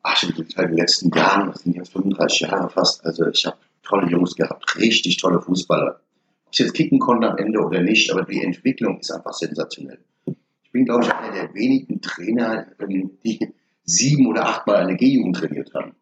Ach, 0.03 0.23
in 0.23 0.35
den 0.35 0.77
letzten 0.77 1.11
Jahren, 1.11 1.51
das 1.51 1.63
sind 1.63 1.75
jetzt 1.75 1.93
35 1.93 2.41
Jahre 2.41 2.71
fast, 2.71 3.05
also 3.05 3.27
ich 3.27 3.45
habe 3.47 3.57
tolle 3.85 4.11
Jungs 4.11 4.35
gehabt, 4.35 4.77
richtig 4.77 5.17
tolle 5.19 5.41
Fußballer. 5.41 6.01
Ob 6.47 6.53
ich 6.53 6.59
jetzt 6.59 6.75
kicken 6.75 6.99
konnte 6.99 7.31
am 7.31 7.37
Ende 7.39 7.61
oder 7.61 7.81
nicht, 7.81 8.11
aber 8.11 8.23
die 8.23 8.43
Entwicklung 8.43 8.99
ist 8.99 9.11
einfach 9.11 9.33
sensationell. 9.33 9.99
Ich 10.63 10.71
bin, 10.73 10.85
glaube 10.85 11.05
ich, 11.05 11.13
einer 11.13 11.33
der 11.33 11.55
wenigen 11.55 12.01
Trainer, 12.01 12.67
die 13.25 13.53
sieben 13.85 14.27
oder 14.27 14.47
achtmal 14.47 14.77
eine 14.77 14.97
G-Jugend 14.97 15.37
trainiert 15.37 15.73
haben, 15.75 15.95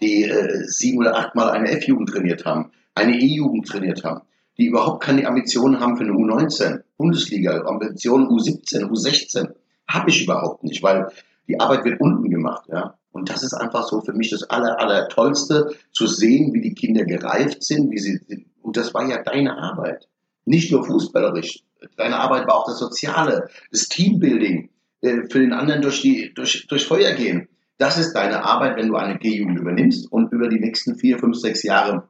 die 0.00 0.24
äh, 0.24 0.64
sieben 0.66 0.98
oder 0.98 1.16
achtmal 1.16 1.50
eine 1.50 1.70
F-Jugend 1.70 2.10
trainiert 2.10 2.44
haben, 2.44 2.70
eine 2.94 3.18
E-Jugend 3.18 3.66
trainiert 3.66 4.04
haben, 4.04 4.22
die 4.58 4.66
überhaupt 4.66 5.02
keine 5.02 5.26
Ambitionen 5.26 5.80
haben 5.80 5.96
für 5.96 6.04
eine 6.04 6.12
U19, 6.12 6.82
Bundesliga, 6.96 7.62
Ambitionen 7.62 8.26
U17, 8.28 8.84
U16, 8.84 9.54
habe 9.88 10.10
ich 10.10 10.22
überhaupt 10.22 10.64
nicht, 10.64 10.82
weil 10.82 11.08
die 11.48 11.58
Arbeit 11.58 11.84
wird 11.84 12.00
unten 12.00 12.30
gemacht, 12.30 12.68
ja. 12.68 12.96
Und 13.14 13.30
das 13.30 13.44
ist 13.44 13.54
einfach 13.54 13.86
so 13.86 14.00
für 14.00 14.12
mich 14.12 14.30
das 14.30 14.42
aller, 14.50 14.80
aller 14.80 15.08
Tollste, 15.08 15.76
zu 15.92 16.08
sehen, 16.08 16.52
wie 16.52 16.60
die 16.60 16.74
Kinder 16.74 17.04
gereift 17.04 17.62
sind, 17.62 17.92
wie 17.92 17.98
sie, 17.98 18.44
und 18.60 18.76
das 18.76 18.92
war 18.92 19.08
ja 19.08 19.22
deine 19.22 19.56
Arbeit. 19.56 20.08
Nicht 20.44 20.72
nur 20.72 20.84
fußballerisch. 20.84 21.62
Deine 21.96 22.16
Arbeit 22.16 22.48
war 22.48 22.56
auch 22.56 22.66
das 22.66 22.80
Soziale, 22.80 23.48
das 23.70 23.88
Teambuilding, 23.88 24.68
äh, 25.00 25.28
für 25.30 25.38
den 25.38 25.52
anderen 25.52 25.80
durch, 25.80 26.02
die, 26.02 26.34
durch, 26.34 26.66
durch 26.66 26.86
Feuer 26.86 27.12
gehen. 27.12 27.48
Das 27.78 27.98
ist 27.98 28.14
deine 28.14 28.42
Arbeit, 28.42 28.76
wenn 28.76 28.88
du 28.88 28.96
eine 28.96 29.16
G-Jugend 29.16 29.60
übernimmst 29.60 30.10
und 30.10 30.32
über 30.32 30.48
die 30.48 30.58
nächsten 30.58 30.96
vier, 30.96 31.18
fünf, 31.20 31.36
sechs 31.36 31.62
Jahre 31.62 32.08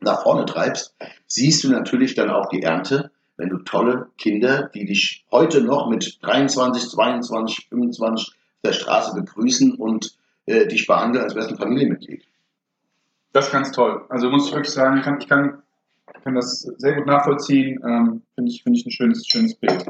nach 0.00 0.22
vorne 0.22 0.46
treibst, 0.46 0.96
siehst 1.26 1.64
du 1.64 1.68
natürlich 1.68 2.14
dann 2.14 2.30
auch 2.30 2.48
die 2.48 2.62
Ernte, 2.62 3.10
wenn 3.36 3.50
du 3.50 3.58
tolle 3.58 4.08
Kinder, 4.16 4.70
die 4.74 4.86
dich 4.86 5.26
heute 5.30 5.60
noch 5.60 5.90
mit 5.90 6.18
23, 6.22 6.88
22, 6.88 7.68
25 7.68 8.32
der 8.64 8.72
Straße 8.72 9.14
begrüßen 9.14 9.74
und 9.74 10.16
äh, 10.46 10.66
dich 10.66 10.86
behandeln, 10.86 11.24
als 11.24 11.34
wärst 11.34 11.50
du 11.50 11.54
ein 11.54 11.60
Familienmitglied. 11.60 12.24
Das 13.32 13.46
ist 13.46 13.52
ganz 13.52 13.72
toll. 13.72 14.04
Also 14.08 14.30
muss 14.30 14.48
ich 14.48 14.54
wirklich 14.54 14.72
sagen, 14.72 14.98
ich 14.98 15.04
kann, 15.04 15.18
ich 15.20 15.28
kann, 15.28 15.62
kann 16.24 16.34
das 16.34 16.62
sehr 16.78 16.94
gut 16.94 17.06
nachvollziehen. 17.06 17.80
Ähm, 17.84 18.22
Finde 18.34 18.50
ich, 18.50 18.62
find 18.62 18.76
ich 18.76 18.86
ein 18.86 18.90
schönes, 18.90 19.26
schönes 19.26 19.54
Bild. 19.54 19.84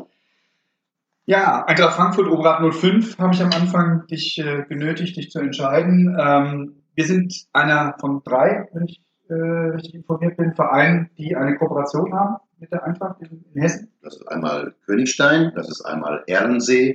Ja, 1.27 1.65
Eintracht 1.65 1.95
Frankfurt, 1.95 2.29
Oberrat 2.29 2.63
05 2.75 3.19
habe 3.19 3.35
ich 3.35 3.43
am 3.43 3.51
Anfang 3.53 4.07
dich 4.07 4.39
äh, 4.39 4.65
genötigt, 4.69 5.17
dich 5.17 5.31
zu 5.31 5.41
entscheiden. 5.41 6.17
Ähm, 6.19 6.83
wir 6.95 7.05
sind 7.05 7.47
einer 7.53 7.97
von 8.01 8.23
drei, 8.25 8.69
wenn 8.73 8.85
ich 8.85 9.03
äh, 9.29 9.35
richtig 9.35 9.95
informiert 9.95 10.37
bin, 10.37 10.55
Vereinen, 10.55 11.11
die 11.19 11.37
eine 11.37 11.57
Kooperation 11.57 12.15
haben 12.15 12.37
mit 12.59 12.73
der 12.73 12.85
Eintracht 12.85 13.21
in, 13.21 13.45
in 13.53 13.61
Hessen. 13.61 13.93
Das 14.03 14.17
ist 14.17 14.27
einmal 14.29 14.75
Königstein, 14.87 15.53
das 15.55 15.69
ist 15.69 15.83
einmal 15.83 16.23
Ehrensee, 16.27 16.95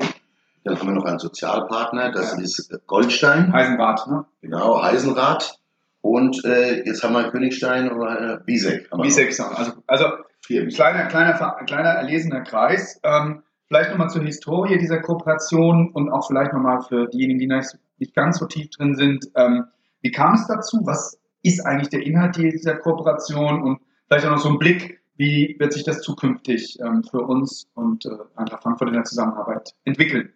dann 0.63 0.79
haben 0.79 0.87
wir 0.87 0.93
noch 0.93 1.05
einen 1.05 1.19
Sozialpartner, 1.19 2.11
das 2.11 2.35
ja. 2.35 2.41
ist 2.41 2.71
Goldstein. 2.87 3.51
Heisenrad, 3.51 4.07
ne? 4.07 4.25
Genau, 4.41 4.81
Heisenrad. 4.81 5.59
Und 6.01 6.43
äh, 6.45 6.83
jetzt 6.85 7.03
haben 7.03 7.13
wir 7.13 7.29
Königstein 7.29 7.91
oder 7.91 8.35
äh, 8.35 8.39
Bisek. 8.45 8.89
Bisek, 9.01 9.39
also, 9.39 9.73
also 9.87 10.05
kleiner, 10.47 11.05
kleiner, 11.05 11.33
kleiner 11.65 11.89
erlesener 11.89 12.41
Kreis. 12.41 12.99
Ähm, 13.03 13.43
Vielleicht 13.71 13.91
nochmal 13.91 14.09
zur 14.09 14.23
Historie 14.23 14.77
dieser 14.77 14.99
Kooperation 14.99 15.93
und 15.93 16.09
auch 16.09 16.27
vielleicht 16.27 16.51
nochmal 16.51 16.81
für 16.81 17.07
diejenigen, 17.07 17.39
die 17.39 17.47
nicht 17.47 18.13
ganz 18.13 18.39
so 18.39 18.45
tief 18.45 18.69
drin 18.71 18.95
sind. 18.95 19.31
Ähm, 19.33 19.63
wie 20.01 20.11
kam 20.11 20.33
es 20.33 20.45
dazu? 20.45 20.81
Was 20.83 21.17
ist 21.41 21.65
eigentlich 21.65 21.87
der 21.87 22.05
Inhalt 22.05 22.35
dieser 22.35 22.75
Kooperation? 22.75 23.63
Und 23.63 23.79
vielleicht 24.07 24.25
auch 24.25 24.31
noch 24.31 24.39
so 24.39 24.49
ein 24.49 24.59
Blick, 24.59 24.99
wie 25.15 25.55
wird 25.57 25.71
sich 25.71 25.85
das 25.85 26.01
zukünftig 26.01 26.79
ähm, 26.81 27.05
für 27.09 27.21
uns 27.21 27.69
und 27.73 28.05
äh, 28.05 28.09
Eintracht 28.35 28.61
Frankfurt 28.61 28.89
in 28.89 28.95
der 28.95 29.05
Zusammenarbeit 29.05 29.73
entwickeln? 29.85 30.33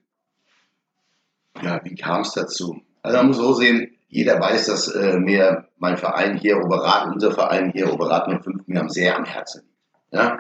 Ja, 1.62 1.80
wie 1.84 1.96
kam 1.96 2.22
es 2.22 2.34
dazu? 2.34 2.82
Also 3.02 3.18
man 3.18 3.28
muss 3.28 3.38
so 3.38 3.54
sehen, 3.54 3.92
jeder 4.10 4.40
weiß, 4.40 4.68
dass 4.68 4.88
äh, 4.88 5.18
mir 5.18 5.68
mein 5.78 5.98
Verein 5.98 6.38
hier, 6.38 6.64
Oberat, 6.64 7.14
unser 7.14 7.32
Verein 7.32 7.72
hier, 7.72 7.94
Oberat 7.94 8.28
05, 8.28 8.68
mir 8.68 8.90
sehr 8.90 9.18
am 9.18 9.26
Herzen 9.26 9.64
liegt. 9.64 10.14
Ja? 10.14 10.40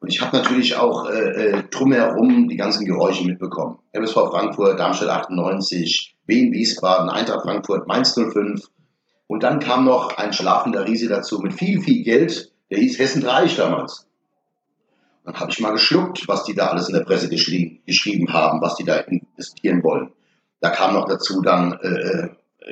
Und 0.00 0.08
ich 0.08 0.20
habe 0.20 0.36
natürlich 0.36 0.76
auch 0.76 1.08
äh, 1.08 1.30
äh, 1.30 1.62
drumherum 1.70 2.48
die 2.48 2.56
ganzen 2.56 2.84
Geräusche 2.84 3.24
mitbekommen. 3.24 3.78
MSV 3.92 4.14
Frankfurt, 4.14 4.78
Darmstadt 4.78 5.08
98, 5.08 6.16
Wien, 6.26 6.52
Wiesbaden, 6.52 7.08
Eintracht 7.08 7.42
Frankfurt, 7.42 7.88
Mainz 7.88 8.14
05. 8.14 8.68
Und 9.26 9.42
dann 9.42 9.58
kam 9.58 9.84
noch 9.84 10.16
ein 10.18 10.32
schlafender 10.32 10.86
Riese 10.86 11.08
dazu 11.08 11.40
mit 11.40 11.54
viel, 11.54 11.80
viel 11.80 12.04
Geld. 12.04 12.52
Der 12.70 12.78
hieß 12.78 12.98
Hessen 12.98 13.24
Reich 13.24 13.56
damals. 13.56 14.06
Dann 15.24 15.34
habe 15.34 15.50
ich 15.50 15.60
mal 15.60 15.72
geschluckt, 15.72 16.28
was 16.28 16.44
die 16.44 16.54
da 16.54 16.68
alles 16.68 16.88
in 16.88 16.94
der 16.94 17.04
Presse 17.04 17.28
geschrieben, 17.28 17.80
geschrieben 17.86 18.32
haben, 18.32 18.60
was 18.60 18.76
die 18.76 18.84
da 18.84 18.98
investieren 18.98 19.82
wollen. 19.82 20.12
Da 20.60 20.70
kam 20.70 20.94
noch 20.94 21.06
dazu 21.06 21.42
dann 21.42 21.72
äh, 21.82 21.88
äh 21.88 22.28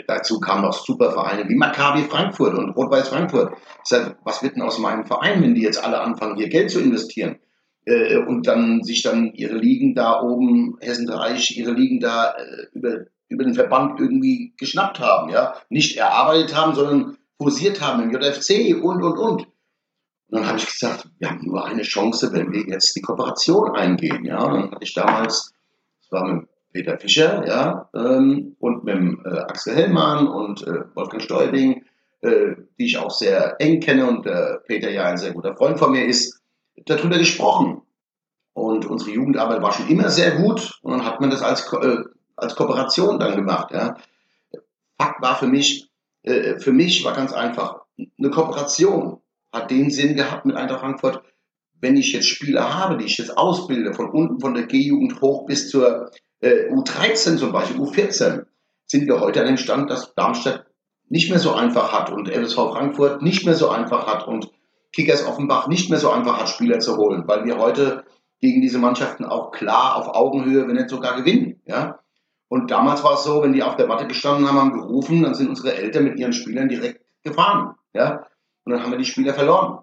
dazu 0.07 0.41
kamen 0.41 0.63
noch 0.63 0.73
super 0.73 1.13
Vereine 1.13 1.49
wie 1.49 1.55
Maccabi 1.55 2.03
Frankfurt 2.03 2.55
und 2.55 2.71
Rot-Weiß 2.71 3.09
Frankfurt. 3.09 3.53
Ich 3.85 3.89
sage, 3.89 4.17
was 4.25 4.43
wird 4.43 4.57
denn 4.57 4.63
aus 4.63 4.79
meinem 4.79 5.05
Verein, 5.05 5.43
wenn 5.43 5.55
die 5.55 5.63
jetzt 5.63 5.83
alle 5.83 6.01
anfangen, 6.01 6.37
hier 6.37 6.49
Geld 6.49 6.71
zu 6.71 6.81
investieren? 6.81 7.39
Äh, 7.87 8.17
und 8.19 8.47
dann 8.47 8.83
sich 8.83 9.03
dann 9.03 9.33
ihre 9.35 9.57
Ligen 9.57 9.95
da 9.95 10.23
oben, 10.23 10.79
Hessen-Reich, 10.81 11.57
ihre 11.57 11.73
Ligen 11.73 12.01
da 12.01 12.33
äh, 12.33 12.67
über, 12.73 13.05
über 13.29 13.45
den 13.45 13.55
Verband 13.55 14.01
irgendwie 14.01 14.55
geschnappt 14.57 15.01
haben, 15.01 15.31
ja. 15.31 15.55
Nicht 15.69 15.97
erarbeitet 15.97 16.57
haben, 16.57 16.75
sondern 16.75 17.19
forciert 17.39 17.81
haben 17.81 18.03
im 18.03 18.11
JFC 18.11 18.75
und, 18.83 19.03
und, 19.03 19.19
und. 19.19 19.47
Und 20.29 20.41
dann 20.41 20.47
habe 20.47 20.59
ich 20.59 20.67
gesagt, 20.67 21.09
wir 21.19 21.31
haben 21.31 21.45
nur 21.45 21.65
eine 21.65 21.83
Chance, 21.83 22.33
wenn 22.33 22.51
wir 22.53 22.67
jetzt 22.67 22.97
die 22.97 23.03
Kooperation 23.03 23.77
eingehen, 23.77 24.25
ja. 24.25 24.43
Und 24.43 24.55
dann 24.55 24.71
hatte 24.73 24.85
ich 24.85 24.95
damals, 24.95 25.53
das 26.01 26.13
war 26.13 26.27
mit 26.27 26.49
Peter 26.75 26.99
Fischer, 26.99 27.47
ja, 27.47 27.89
ähm, 27.95 28.57
und 28.59 28.83
mit 28.83 28.97
äh, 29.25 29.39
Axel 29.39 29.77
Hellmann 29.77 30.27
und 30.27 30.67
äh, 30.67 30.81
Wolfgang 30.95 31.23
Stäubing, 31.23 31.85
äh, 32.21 32.57
die 32.77 32.87
ich 32.87 32.99
auch 32.99 33.13
sehr 33.13 33.61
eng 33.61 33.79
kenne 33.79 34.09
und 34.09 34.27
äh, 34.27 34.57
Peter 34.67 34.91
ja 34.91 35.05
ein 35.05 35.17
sehr 35.17 35.33
guter 35.33 35.55
Freund 35.55 35.79
von 35.79 35.93
mir 35.93 36.05
ist, 36.05 36.43
darüber 36.85 37.17
gesprochen. 37.17 37.83
Und 38.55 38.87
unsere 38.87 39.13
Jugendarbeit 39.13 39.63
war 39.63 39.71
schon 39.71 39.89
immer 39.89 40.09
sehr 40.09 40.33
gut 40.33 40.81
und 40.83 40.91
dann 40.91 41.05
hat 41.05 41.21
man 41.21 41.31
das 41.31 41.43
als, 41.43 41.73
äh, 41.75 41.99
als 42.35 42.57
Kooperation 42.57 43.21
dann 43.21 43.37
gemacht. 43.37 43.71
Ja. 43.73 43.97
Fakt 44.99 45.23
war 45.23 45.37
für 45.37 45.47
mich, 45.47 45.89
äh, 46.25 46.59
für 46.59 46.73
mich 46.73 47.05
war 47.05 47.15
ganz 47.15 47.33
einfach, 47.33 47.83
eine 48.19 48.31
Kooperation 48.31 49.21
hat 49.53 49.71
den 49.71 49.91
Sinn 49.91 50.17
gehabt 50.17 50.45
mit 50.45 50.57
Eintracht 50.57 50.81
Frankfurt, 50.81 51.23
wenn 51.81 51.97
ich 51.97 52.13
jetzt 52.13 52.27
Spieler 52.27 52.75
habe, 52.75 52.97
die 52.97 53.05
ich 53.05 53.17
jetzt 53.19 53.39
ausbilde, 53.39 53.95
von 53.95 54.11
unten 54.11 54.41
von 54.41 54.55
der 54.55 54.67
G-Jugend 54.67 55.21
hoch 55.21 55.47
bis 55.47 55.71
zur 55.71 56.11
äh, 56.41 56.71
U13 56.71 57.37
zum 57.39 57.53
Beispiel, 57.53 57.81
U14, 57.81 58.47
sind 58.87 59.07
wir 59.07 59.21
heute 59.21 59.41
an 59.41 59.47
dem 59.47 59.57
Stand, 59.57 59.91
dass 59.91 60.15
Darmstadt 60.15 60.67
nicht 61.09 61.31
mehr 61.31 61.39
so 61.39 61.53
einfach 61.53 61.93
hat 61.93 62.11
und 62.11 62.29
LSV 62.29 62.57
Frankfurt 62.57 63.23
nicht 63.23 63.45
mehr 63.45 63.55
so 63.55 63.69
einfach 63.69 64.07
hat 64.07 64.27
und 64.27 64.51
Kickers 64.93 65.27
Offenbach 65.27 65.67
nicht 65.67 65.91
mehr 65.91 65.99
so 65.99 66.11
einfach 66.11 66.39
hat, 66.39 66.49
Spieler 66.49 66.79
zu 66.79 66.97
holen, 66.97 67.25
weil 67.27 67.45
wir 67.45 67.59
heute 67.59 68.05
gegen 68.41 68.61
diese 68.61 68.79
Mannschaften 68.79 69.25
auch 69.25 69.51
klar 69.51 69.97
auf 69.97 70.15
Augenhöhe, 70.15 70.67
wenn 70.67 70.77
nicht 70.77 70.91
sogar 70.91 71.17
gewinnen. 71.17 71.61
Ja? 71.67 72.01
Und 72.49 72.71
damals 72.71 73.03
war 73.03 73.15
es 73.15 73.25
so, 73.25 73.43
wenn 73.43 73.53
die 73.53 73.63
auf 73.63 73.77
der 73.77 73.87
Matte 73.87 74.07
gestanden 74.07 74.47
haben, 74.47 74.59
haben 74.59 74.73
gerufen, 74.73 75.23
dann 75.23 75.35
sind 75.35 75.49
unsere 75.49 75.75
Eltern 75.75 76.05
mit 76.05 76.19
ihren 76.19 76.33
Spielern 76.33 76.69
direkt 76.69 77.05
gefahren. 77.23 77.75
Ja? 77.93 78.27
Und 78.65 78.73
dann 78.73 78.83
haben 78.83 78.93
wir 78.93 78.99
die 78.99 79.05
Spieler 79.05 79.35
verloren. 79.35 79.81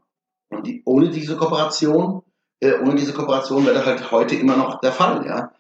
Und 0.50 0.65
die, 0.65 0.81
ohne 0.86 1.10
diese 1.10 1.36
Kooperation, 1.36 2.24
äh, 2.60 2.79
ohne 2.79 2.96
diese 2.96 3.13
Kooperation 3.13 3.65
wäre 3.65 3.75
das 3.75 3.86
halt 3.86 4.12
heute 4.12 4.36
immer 4.36 4.55
noch 4.55 4.79
der 4.79 4.91
Fall. 4.91 5.25
Ja? 5.25 5.51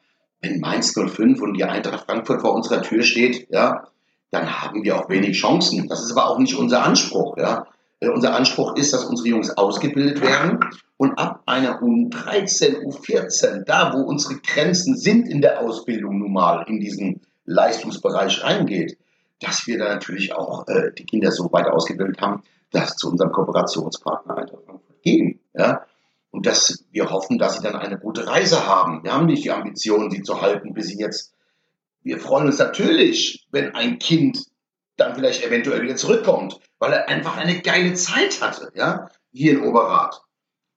Wenn 0.41 0.59
Mainz 0.59 0.93
05 0.93 1.41
und 1.41 1.53
die 1.53 1.63
Eintracht 1.63 2.05
Frankfurt 2.05 2.41
vor 2.41 2.53
unserer 2.53 2.81
Tür 2.81 3.03
steht, 3.03 3.47
ja, 3.49 3.87
dann 4.31 4.61
haben 4.61 4.83
wir 4.83 4.97
auch 4.97 5.09
wenig 5.09 5.37
Chancen. 5.37 5.87
Das 5.87 6.03
ist 6.03 6.11
aber 6.11 6.29
auch 6.29 6.39
nicht 6.39 6.55
unser 6.55 6.83
Anspruch, 6.83 7.37
ja. 7.37 7.67
Äh, 7.99 8.09
unser 8.09 8.35
Anspruch 8.35 8.75
ist, 8.75 8.93
dass 8.93 9.05
unsere 9.05 9.29
Jungs 9.29 9.55
ausgebildet 9.57 10.21
werden 10.21 10.59
und 10.97 11.17
ab 11.17 11.43
einer 11.45 11.81
U13, 11.81 12.83
U14, 12.83 13.63
da 13.65 13.93
wo 13.93 14.01
unsere 14.01 14.35
Grenzen 14.35 14.97
sind 14.97 15.27
in 15.27 15.41
der 15.41 15.61
Ausbildung 15.61 16.19
nun 16.19 16.33
mal 16.33 16.65
in 16.67 16.79
diesen 16.79 17.21
Leistungsbereich 17.45 18.43
reingeht, 18.43 18.97
dass 19.39 19.67
wir 19.67 19.77
da 19.77 19.89
natürlich 19.89 20.33
auch 20.33 20.67
äh, 20.67 20.91
die 20.97 21.05
Kinder 21.05 21.31
so 21.31 21.51
weit 21.51 21.67
ausgebildet 21.67 22.21
haben, 22.21 22.43
dass 22.71 22.95
zu 22.95 23.09
unserem 23.09 23.31
Kooperationspartner 23.31 24.37
Eintracht 24.37 24.63
Frankfurt 24.65 25.01
gehen. 25.03 25.39
Ja? 25.53 25.85
Und 26.31 26.45
dass 26.45 26.85
wir 26.91 27.09
hoffen, 27.09 27.37
dass 27.37 27.57
sie 27.57 27.63
dann 27.63 27.75
eine 27.75 27.99
gute 27.99 28.25
Reise 28.25 28.65
haben. 28.65 29.03
Wir 29.03 29.13
haben 29.13 29.25
nicht 29.25 29.43
die 29.43 29.51
Ambition, 29.51 30.09
sie 30.09 30.23
zu 30.23 30.41
halten, 30.41 30.73
bis 30.73 30.87
sie 30.87 30.97
jetzt. 30.97 31.33
Wir 32.03 32.19
freuen 32.19 32.47
uns 32.47 32.57
natürlich, 32.57 33.45
wenn 33.51 33.75
ein 33.75 33.99
Kind 33.99 34.45
dann 34.97 35.15
vielleicht 35.15 35.43
eventuell 35.45 35.81
wieder 35.81 35.95
zurückkommt, 35.95 36.59
weil 36.79 36.93
er 36.93 37.09
einfach 37.09 37.37
eine 37.37 37.61
geile 37.61 37.93
Zeit 37.93 38.41
hatte, 38.41 38.71
ja, 38.75 39.09
hier 39.31 39.53
in 39.53 39.63
Oberrat. 39.63 40.21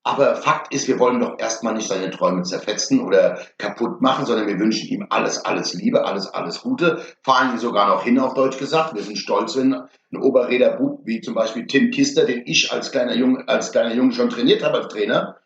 Aber 0.06 0.37
Fakt 0.37 0.75
ist, 0.75 0.87
wir 0.87 0.99
wollen 0.99 1.20
doch 1.20 1.38
erstmal 1.38 1.73
nicht 1.73 1.88
seine 1.88 2.11
Träume 2.11 2.42
zerfetzen 2.42 3.00
oder 3.00 3.38
kaputt 3.56 4.02
machen, 4.02 4.26
sondern 4.26 4.46
wir 4.46 4.58
wünschen 4.58 4.87
ihm 4.90 5.06
alles, 5.08 5.42
alles 5.46 5.73
Liebe, 5.73 6.04
alles, 6.04 6.26
alles 6.26 6.61
Gute. 6.61 7.02
Fahren 7.23 7.52
ihn 7.52 7.58
sogar 7.58 7.88
noch 7.88 8.04
hin, 8.04 8.18
auf 8.18 8.34
Deutsch 8.34 8.58
gesagt. 8.58 8.94
Wir 8.94 9.02
sind 9.02 9.16
stolz, 9.16 9.56
wenn 9.56 9.73
ein 9.73 10.16
Oberräder 10.20 10.78
wie 11.04 11.23
zum 11.23 11.34
Beispiel 11.34 11.66
Tim 11.66 11.90
Kister, 11.90 12.26
den 12.26 12.42
ich 12.44 12.70
als 12.70 12.92
kleiner 12.92 13.16
Junge, 13.16 13.49
als 13.49 13.73
kleiner 13.73 13.94
Junge 13.94 14.12
schon 14.12 14.28
trainiert 14.28 14.62
habe 14.62 14.76
als 14.76 14.88
Trainer, 14.88 15.38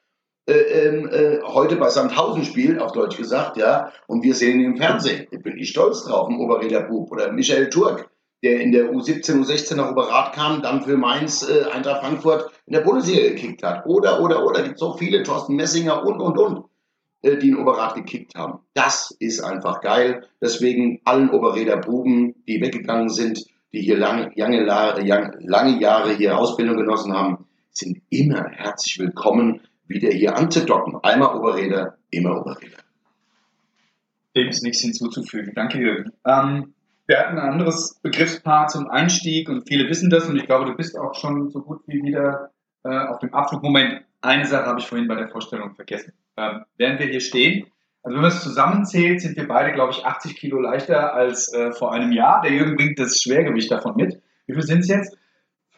äh, 0.49 0.87
ähm, 0.87 1.09
äh, 1.12 1.43
heute 1.43 1.76
bei 1.76 1.90
Sandhausen 1.90 2.43
spielt, 2.43 2.81
auf 2.81 2.93
Deutsch 2.93 3.19
gesagt, 3.19 3.59
ja, 3.59 3.93
und 4.07 4.23
wir 4.23 4.35
sehen 4.35 4.61
ihn 4.61 4.73
im 4.73 4.76
Fernsehen. 4.78 5.26
Da 5.31 5.37
bin 5.37 5.59
ich 5.59 5.69
stolz 5.69 6.05
drauf, 6.05 6.31
ein 6.31 6.40
Oberräder 6.40 6.85
Bub. 6.85 7.12
Oder 7.12 7.31
Michael 7.33 7.69
Turk, 7.69 8.09
der 8.43 8.61
in 8.62 8.73
der 8.73 8.90
U17, 8.90 9.45
U16 9.45 9.76
nach 9.76 9.90
Oberrat 9.90 10.33
kam, 10.33 10.62
dann 10.62 10.83
für 10.83 10.97
Mainz, 10.97 11.47
äh, 11.47 11.64
Eintracht 11.71 12.00
Frankfurt 12.00 12.50
in 12.64 12.73
der 12.73 12.81
Bundesliga 12.81 13.28
gekickt 13.28 13.62
hat. 13.62 13.85
Oder, 13.85 14.23
oder, 14.23 14.47
oder, 14.47 14.62
gibt 14.62 14.78
so 14.78 14.95
viele, 14.95 15.23
Thorsten 15.23 15.55
Messinger 15.55 16.07
und, 16.07 16.19
und, 16.19 16.38
und, 16.38 16.64
äh, 17.21 17.37
die 17.37 17.50
in 17.50 17.59
Oberrat 17.59 17.95
gekickt 17.97 18.35
haben. 18.35 18.61
Das 18.73 19.14
ist 19.19 19.40
einfach 19.40 19.83
geil. 19.83 20.25
Deswegen 20.40 21.02
allen 21.05 21.28
Oberräder 21.28 21.76
Buben, 21.76 22.37
die 22.49 22.62
weggegangen 22.62 23.11
sind, 23.11 23.45
die 23.75 23.83
hier 23.83 23.99
lange, 23.99 24.33
lange, 24.35 24.64
lange 25.40 25.78
Jahre 25.78 26.14
hier 26.14 26.38
Ausbildung 26.38 26.78
genossen 26.78 27.12
haben, 27.12 27.45
sind 27.71 28.00
immer 28.09 28.49
herzlich 28.49 28.99
willkommen, 28.99 29.61
wieder 29.88 30.11
hier 30.11 30.37
anzudocken. 30.37 30.99
Einmal 31.02 31.37
Oberräder, 31.37 31.97
immer 32.11 32.40
Oberräder. 32.40 32.78
Dem 34.37 34.49
ist 34.49 34.62
nichts 34.62 34.80
hinzuzufügen. 34.80 35.52
Danke, 35.54 35.78
Jürgen. 35.78 36.12
Ähm, 36.25 36.75
wir 37.07 37.18
hatten 37.18 37.38
ein 37.38 37.52
anderes 37.52 37.99
Begriffspaar 38.02 38.68
zum 38.68 38.88
Einstieg 38.88 39.49
und 39.49 39.66
viele 39.66 39.88
wissen 39.88 40.11
das 40.11 40.28
und 40.28 40.37
ich 40.37 40.45
glaube, 40.45 40.66
du 40.66 40.75
bist 40.75 40.99
auch 40.99 41.14
schon 41.14 41.49
so 41.50 41.62
gut 41.62 41.80
wie 41.87 42.02
wieder 42.02 42.50
äh, 42.85 43.07
auf 43.07 43.18
dem 43.18 43.33
Abflugmoment. 43.33 44.02
Eine 44.21 44.47
Sache 44.47 44.66
habe 44.66 44.80
ich 44.80 44.87
vorhin 44.87 45.09
bei 45.09 45.14
der 45.14 45.28
Vorstellung 45.28 45.75
vergessen. 45.75 46.12
Ähm, 46.37 46.64
während 46.76 47.00
wir 47.00 47.07
hier 47.07 47.21
stehen, 47.21 47.66
also 48.02 48.14
wenn 48.14 48.23
man 48.23 48.30
es 48.30 48.42
zusammenzählt, 48.42 49.21
sind 49.21 49.37
wir 49.37 49.49
beide, 49.49 49.73
glaube 49.73 49.92
ich, 49.92 50.04
80 50.04 50.37
Kilo 50.37 50.61
leichter 50.61 51.14
als 51.14 51.52
äh, 51.52 51.73
vor 51.73 51.92
einem 51.92 52.12
Jahr. 52.12 52.42
Der 52.42 52.52
Jürgen 52.52 52.76
bringt 52.76 52.99
das 52.99 53.21
Schwergewicht 53.21 53.71
davon 53.71 53.97
mit. 53.97 54.21
Wie 54.47 54.54
viel 54.54 54.62
sind 54.62 54.80
es 54.80 54.88
jetzt? 54.88 55.16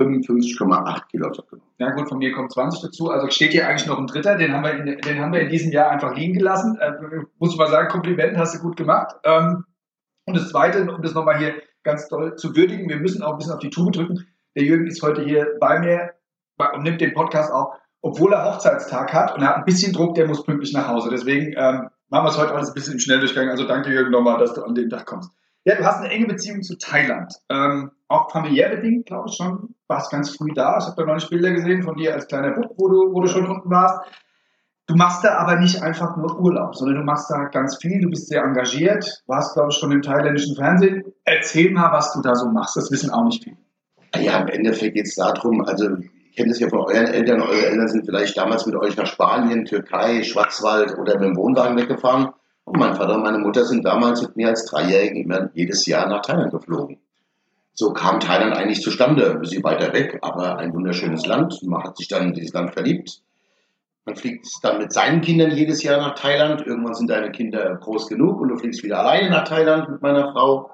55,8 0.00 1.09
Kilo. 1.11 1.30
Ja 1.78 1.90
gut, 1.90 2.09
von 2.09 2.19
mir 2.19 2.33
kommt 2.33 2.52
20 2.52 2.83
dazu. 2.83 3.11
Also 3.11 3.28
steht 3.28 3.52
hier 3.52 3.69
eigentlich 3.69 3.87
noch 3.87 3.99
ein 3.99 4.07
Dritter. 4.07 4.37
Den 4.37 4.52
haben 4.52 4.64
wir 4.64 4.73
in, 4.73 5.00
den 5.00 5.21
haben 5.21 5.33
wir 5.33 5.40
in 5.40 5.50
diesem 5.50 5.73
Jahr 5.73 5.90
einfach 5.90 6.16
liegen 6.16 6.35
gelassen. 6.35 6.78
Äh, 6.80 6.92
muss 7.38 7.52
ich 7.52 7.59
mal 7.59 7.69
sagen, 7.69 7.88
Kompliment, 7.88 8.37
hast 8.37 8.54
du 8.54 8.61
gut 8.61 8.76
gemacht. 8.76 9.14
Ähm, 9.25 9.64
und 10.26 10.37
das 10.37 10.49
Zweite, 10.49 10.90
um 10.90 11.02
das 11.02 11.14
nochmal 11.14 11.38
hier 11.38 11.54
ganz 11.83 12.09
toll 12.09 12.37
zu 12.37 12.57
würdigen, 12.57 12.89
wir 12.89 12.97
müssen 12.97 13.23
auch 13.23 13.32
ein 13.32 13.39
bisschen 13.39 13.52
auf 13.52 13.60
die 13.60 13.71
Tube 13.71 13.93
drücken. 13.93 14.26
Der 14.56 14.65
Jürgen 14.65 14.86
ist 14.86 15.02
heute 15.02 15.23
hier 15.23 15.56
bei 15.60 15.78
mir 15.78 16.13
und 16.75 16.82
nimmt 16.82 17.00
den 17.00 17.15
Podcast 17.15 17.52
auf, 17.52 17.75
obwohl 18.02 18.32
er 18.32 18.45
Hochzeitstag 18.45 19.13
hat 19.13 19.34
und 19.34 19.43
er 19.43 19.50
hat 19.50 19.56
ein 19.56 19.65
bisschen 19.65 19.93
Druck, 19.93 20.15
der 20.15 20.26
muss 20.26 20.45
pünktlich 20.45 20.73
nach 20.73 20.89
Hause. 20.89 21.10
Deswegen 21.10 21.54
ähm, 21.56 21.89
machen 22.08 22.25
wir 22.25 22.28
es 22.28 22.39
heute 22.39 22.54
alles 22.54 22.69
ein 22.69 22.75
bisschen 22.75 22.95
im 22.95 22.99
Schnelldurchgang. 22.99 23.49
Also 23.49 23.67
danke 23.67 23.91
Jürgen 23.91 24.10
nochmal, 24.10 24.39
dass 24.39 24.54
du 24.54 24.63
an 24.63 24.75
den 24.75 24.91
Tag 24.91 25.06
kommst. 25.06 25.30
Ja, 25.65 25.76
du 25.76 25.84
hast 25.84 25.99
eine 25.99 26.08
enge 26.08 26.26
Beziehung 26.26 26.63
zu 26.63 26.78
Thailand. 26.78 27.34
Ähm, 27.50 27.91
auch 28.08 28.30
familiär 28.30 28.71
bedingt, 28.71 29.06
glaube 29.06 29.28
ich 29.28 29.36
schon. 29.36 29.75
Warst 29.90 30.12
ganz 30.12 30.36
früh 30.36 30.52
da. 30.54 30.78
Ich 30.78 30.86
habe 30.86 30.94
da 30.98 31.04
neulich 31.04 31.28
Bilder 31.28 31.50
gesehen 31.50 31.82
von 31.82 31.96
dir 31.96 32.14
als 32.14 32.28
kleiner 32.28 32.52
Bub, 32.52 32.74
wo 32.76 32.88
du, 32.88 33.12
wo 33.12 33.22
du 33.22 33.26
schon 33.26 33.44
unten 33.50 33.68
warst. 33.70 34.00
Du 34.86 34.94
machst 34.94 35.24
da 35.24 35.36
aber 35.38 35.56
nicht 35.56 35.82
einfach 35.82 36.16
nur 36.16 36.38
Urlaub, 36.38 36.76
sondern 36.76 36.98
du 36.98 37.04
machst 37.04 37.28
da 37.28 37.46
ganz 37.46 37.76
viel. 37.76 38.00
Du 38.00 38.08
bist 38.08 38.28
sehr 38.28 38.44
engagiert, 38.44 39.24
warst, 39.26 39.54
glaube 39.54 39.70
ich, 39.72 39.78
schon 39.78 39.90
im 39.90 40.00
thailändischen 40.00 40.54
Fernsehen. 40.54 41.12
Erzähl 41.24 41.72
mal, 41.72 41.90
was 41.90 42.12
du 42.12 42.22
da 42.22 42.36
so 42.36 42.48
machst. 42.50 42.76
Das 42.76 42.92
wissen 42.92 43.10
auch 43.10 43.24
nicht 43.24 43.42
viele. 43.42 43.56
Ja, 44.14 44.38
im 44.38 44.46
Endeffekt 44.46 44.94
geht 44.94 45.06
es 45.06 45.16
darum, 45.16 45.60
also 45.64 45.88
ich 45.96 46.36
kenne 46.36 46.50
das 46.50 46.60
ja 46.60 46.68
von 46.68 46.82
euren 46.82 47.06
Eltern. 47.06 47.42
Eure 47.42 47.66
Eltern 47.66 47.88
sind 47.88 48.06
vielleicht 48.06 48.38
damals 48.38 48.66
mit 48.66 48.76
euch 48.76 48.96
nach 48.96 49.06
Spanien, 49.06 49.64
Türkei, 49.64 50.22
Schwarzwald 50.22 50.96
oder 50.98 51.18
mit 51.18 51.30
dem 51.30 51.36
Wohnwagen 51.36 51.76
weggefahren. 51.76 52.28
Und 52.62 52.78
mein 52.78 52.94
Vater 52.94 53.16
und 53.16 53.24
meine 53.24 53.38
Mutter 53.38 53.64
sind 53.64 53.84
damals 53.84 54.22
mit 54.22 54.36
mir 54.36 54.50
als 54.50 54.66
Dreijährigen 54.66 55.24
immer 55.24 55.50
jedes 55.54 55.84
Jahr 55.86 56.08
nach 56.08 56.22
Thailand 56.22 56.52
geflogen. 56.52 57.00
So 57.80 57.93
kam 57.93 58.21
Thailand 58.21 58.54
eigentlich 58.54 58.82
zustande, 58.82 59.30
ein 59.30 59.40
bisschen 59.40 59.64
weiter 59.64 59.93
weg, 59.93 60.19
aber 60.23 60.58
ein 60.58 60.73
wunderschönes 60.75 61.26
Land. 61.26 61.62
Man 61.62 61.82
hat 61.82 61.97
sich 61.97 62.08
dann 62.08 62.28
in 62.28 62.34
dieses 62.34 62.52
Land 62.52 62.75
verliebt 62.75 63.23
man 64.10 64.16
fliegt 64.16 64.49
dann 64.62 64.78
mit 64.78 64.93
seinen 64.93 65.21
Kindern 65.21 65.50
jedes 65.50 65.82
Jahr 65.82 65.99
nach 65.99 66.14
Thailand. 66.14 66.66
Irgendwann 66.66 66.95
sind 66.95 67.10
deine 67.10 67.30
Kinder 67.30 67.76
groß 67.76 68.08
genug 68.08 68.40
und 68.40 68.49
du 68.49 68.56
fliegst 68.56 68.82
wieder 68.82 68.99
alleine 68.99 69.30
nach 69.30 69.45
Thailand 69.45 69.88
mit 69.88 70.02
meiner 70.02 70.32
Frau. 70.32 70.71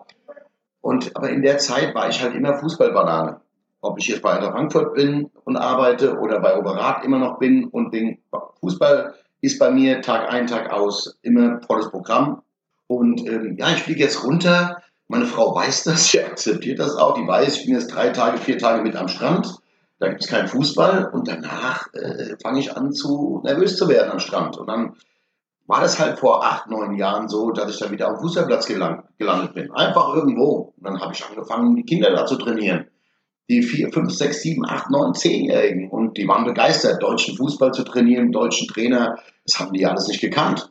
Und, 0.80 1.14
aber 1.16 1.30
in 1.30 1.42
der 1.42 1.58
Zeit 1.58 1.94
war 1.94 2.08
ich 2.08 2.22
halt 2.22 2.34
immer 2.34 2.54
Fußballbanane. 2.54 3.40
Ob 3.80 3.98
ich 3.98 4.08
jetzt 4.08 4.22
bei 4.22 4.30
Eintracht 4.30 4.52
Frankfurt 4.52 4.94
bin 4.94 5.30
und 5.44 5.56
arbeite 5.56 6.18
oder 6.18 6.40
bei 6.40 6.58
Oberrat 6.58 7.04
immer 7.04 7.18
noch 7.18 7.38
bin 7.38 7.66
und 7.66 7.90
bin. 7.90 8.18
Fußball 8.60 9.14
ist 9.40 9.58
bei 9.58 9.70
mir 9.70 10.00
Tag 10.00 10.32
ein, 10.32 10.46
Tag 10.46 10.72
aus 10.72 11.18
immer 11.22 11.60
volles 11.66 11.90
Programm. 11.90 12.42
Und 12.86 13.26
ähm, 13.28 13.56
ja, 13.58 13.70
ich 13.70 13.82
fliege 13.82 14.00
jetzt 14.00 14.24
runter. 14.24 14.82
Meine 15.08 15.26
Frau 15.26 15.54
weiß 15.54 15.84
das, 15.84 16.10
sie 16.10 16.20
akzeptiert 16.20 16.78
das 16.78 16.96
auch. 16.96 17.14
Die 17.14 17.26
weiß, 17.26 17.58
ich 17.58 17.66
bin 17.66 17.74
jetzt 17.74 17.88
drei 17.88 18.10
Tage, 18.10 18.38
vier 18.38 18.58
Tage 18.58 18.82
mit 18.82 18.96
am 18.96 19.08
Strand 19.08 19.60
da 19.98 20.08
gibt 20.08 20.22
es 20.22 20.28
keinen 20.28 20.48
Fußball 20.48 21.10
und 21.12 21.26
danach 21.26 21.92
äh, 21.94 22.36
fange 22.42 22.60
ich 22.60 22.76
an 22.76 22.92
zu 22.92 23.40
nervös 23.44 23.76
zu 23.76 23.88
werden 23.88 24.12
am 24.12 24.18
Strand. 24.18 24.58
Und 24.58 24.68
dann 24.68 24.96
war 25.66 25.80
das 25.80 25.98
halt 25.98 26.18
vor 26.18 26.44
acht, 26.44 26.68
neun 26.68 26.94
Jahren 26.96 27.28
so, 27.28 27.50
dass 27.50 27.70
ich 27.70 27.78
dann 27.78 27.92
wieder 27.92 28.08
auf 28.08 28.18
dem 28.18 28.22
Fußballplatz 28.22 28.66
gelangt, 28.66 29.04
gelandet 29.18 29.54
bin. 29.54 29.72
Einfach 29.72 30.14
irgendwo. 30.14 30.74
Und 30.76 30.86
dann 30.86 31.00
habe 31.00 31.14
ich 31.14 31.24
angefangen, 31.24 31.74
die 31.76 31.84
Kinder 31.84 32.10
da 32.10 32.26
zu 32.26 32.36
trainieren. 32.36 32.86
Die 33.48 33.62
vier, 33.62 33.90
fünf, 33.92 34.12
sechs, 34.12 34.42
sieben, 34.42 34.66
acht, 34.66 34.90
neun, 34.90 35.14
zehnjährigen. 35.14 35.88
Und 35.88 36.18
die 36.18 36.28
waren 36.28 36.44
begeistert, 36.44 37.02
deutschen 37.02 37.36
Fußball 37.36 37.72
zu 37.72 37.84
trainieren, 37.84 38.32
deutschen 38.32 38.68
Trainer. 38.68 39.18
Das 39.46 39.58
haben 39.58 39.72
die 39.72 39.86
alles 39.86 40.08
nicht 40.08 40.20
gekannt. 40.20 40.70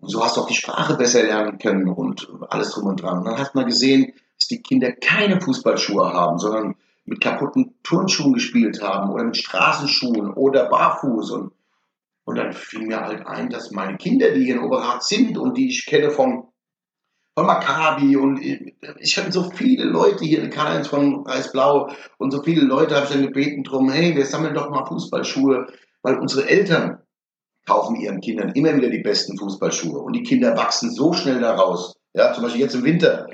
Und 0.00 0.08
so 0.08 0.24
hast 0.24 0.36
du 0.36 0.42
auch 0.42 0.46
die 0.46 0.54
Sprache 0.54 0.96
besser 0.96 1.22
lernen 1.22 1.58
können 1.58 1.88
und 1.88 2.28
alles 2.48 2.72
drum 2.72 2.86
und 2.86 3.02
dran. 3.02 3.18
Und 3.18 3.24
dann 3.26 3.38
hat 3.38 3.54
man 3.54 3.66
gesehen, 3.66 4.12
dass 4.38 4.48
die 4.48 4.62
Kinder 4.62 4.92
keine 4.92 5.40
Fußballschuhe 5.40 6.12
haben, 6.12 6.38
sondern 6.38 6.76
mit 7.04 7.20
kaputten 7.20 7.74
Turnschuhen 7.82 8.32
gespielt 8.32 8.82
haben 8.82 9.10
oder 9.10 9.24
mit 9.24 9.36
Straßenschuhen 9.36 10.32
oder 10.32 10.68
barfuß. 10.68 11.30
Und, 11.32 11.52
und 12.24 12.36
dann 12.36 12.52
fiel 12.52 12.86
mir 12.86 13.00
halt 13.00 13.26
ein, 13.26 13.50
dass 13.50 13.70
meine 13.72 13.98
Kinder, 13.98 14.30
die 14.30 14.44
hier 14.44 14.56
in 14.56 14.62
Oberrat 14.62 15.02
sind 15.02 15.36
und 15.36 15.58
die 15.58 15.68
ich 15.68 15.84
kenne 15.84 16.10
von, 16.10 16.44
von 17.34 17.46
Maccabi 17.46 18.16
und 18.16 18.40
ich 18.40 19.18
habe 19.18 19.32
so 19.32 19.50
viele 19.50 19.84
Leute 19.84 20.24
hier 20.24 20.42
in 20.42 20.50
Karl-Heinz 20.50 20.88
von 20.88 21.26
Reisblau 21.26 21.90
und 22.18 22.30
so 22.30 22.42
viele 22.42 22.62
Leute 22.62 22.94
habe 22.94 23.06
ich 23.06 23.12
dann 23.12 23.22
gebeten 23.22 23.64
drum, 23.64 23.90
hey, 23.90 24.14
wir 24.14 24.24
sammeln 24.24 24.54
doch 24.54 24.70
mal 24.70 24.86
Fußballschuhe, 24.86 25.66
weil 26.02 26.18
unsere 26.18 26.48
Eltern 26.48 27.02
kaufen 27.66 27.96
ihren 27.96 28.20
Kindern 28.20 28.52
immer 28.52 28.74
wieder 28.76 28.90
die 28.90 29.02
besten 29.02 29.38
Fußballschuhe 29.38 29.98
und 29.98 30.14
die 30.14 30.22
Kinder 30.22 30.56
wachsen 30.56 30.90
so 30.90 31.12
schnell 31.12 31.40
daraus. 31.40 31.94
Ja, 32.14 32.32
zum 32.32 32.42
Beispiel 32.42 32.62
jetzt 32.62 32.74
im 32.74 32.84
Winter 32.84 33.28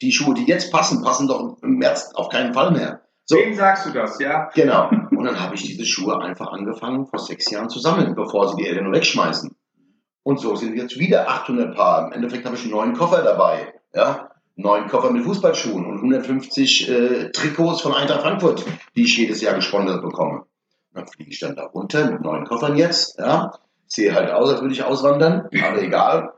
die 0.00 0.12
Schuhe, 0.12 0.34
die 0.34 0.44
jetzt 0.44 0.72
passen, 0.72 1.02
passen 1.02 1.28
doch 1.28 1.56
im 1.62 1.76
März 1.76 2.12
auf 2.14 2.28
keinen 2.28 2.54
Fall 2.54 2.70
mehr. 2.70 3.02
So. 3.24 3.36
Wem 3.36 3.54
sagst 3.54 3.86
du 3.86 3.90
das, 3.90 4.18
ja? 4.20 4.48
Genau. 4.54 4.88
Und 4.88 5.24
dann 5.24 5.38
habe 5.38 5.54
ich 5.54 5.62
diese 5.62 5.84
Schuhe 5.84 6.18
einfach 6.18 6.48
angefangen, 6.48 7.06
vor 7.06 7.18
sechs 7.18 7.50
Jahren 7.50 7.68
zu 7.68 7.78
sammeln, 7.78 8.14
bevor 8.14 8.48
sie 8.48 8.56
die 8.56 8.66
Eltern 8.66 8.92
wegschmeißen. 8.92 9.54
Und 10.22 10.40
so 10.40 10.56
sind 10.56 10.76
jetzt 10.76 10.98
wieder 10.98 11.28
800 11.28 11.74
Paar. 11.74 12.06
Im 12.06 12.12
Endeffekt 12.12 12.46
habe 12.46 12.56
ich 12.56 12.62
einen 12.62 12.70
neuen 12.70 12.94
Koffer 12.94 13.22
dabei. 13.22 13.74
Ja? 13.94 14.30
Neun 14.56 14.88
Koffer 14.88 15.10
mit 15.10 15.24
Fußballschuhen 15.24 15.84
und 15.84 15.96
150 15.96 16.88
äh, 16.88 17.30
Trikots 17.32 17.82
von 17.82 17.94
Eintracht 17.94 18.22
Frankfurt, 18.22 18.64
die 18.96 19.04
ich 19.04 19.16
jedes 19.16 19.40
Jahr 19.40 19.54
gesponsert 19.54 20.02
bekomme. 20.02 20.46
Dann 20.94 21.06
fliege 21.06 21.30
ich 21.30 21.40
dann 21.40 21.56
da 21.56 21.66
runter 21.66 22.10
mit 22.10 22.22
neun 22.22 22.44
Koffern 22.44 22.76
jetzt. 22.76 23.18
Ja? 23.18 23.58
Sehe 23.86 24.14
halt 24.14 24.30
aus, 24.30 24.50
als 24.50 24.60
würde 24.60 24.74
ich 24.74 24.82
auswandern, 24.82 25.48
aber 25.62 25.82
egal. 25.82 26.32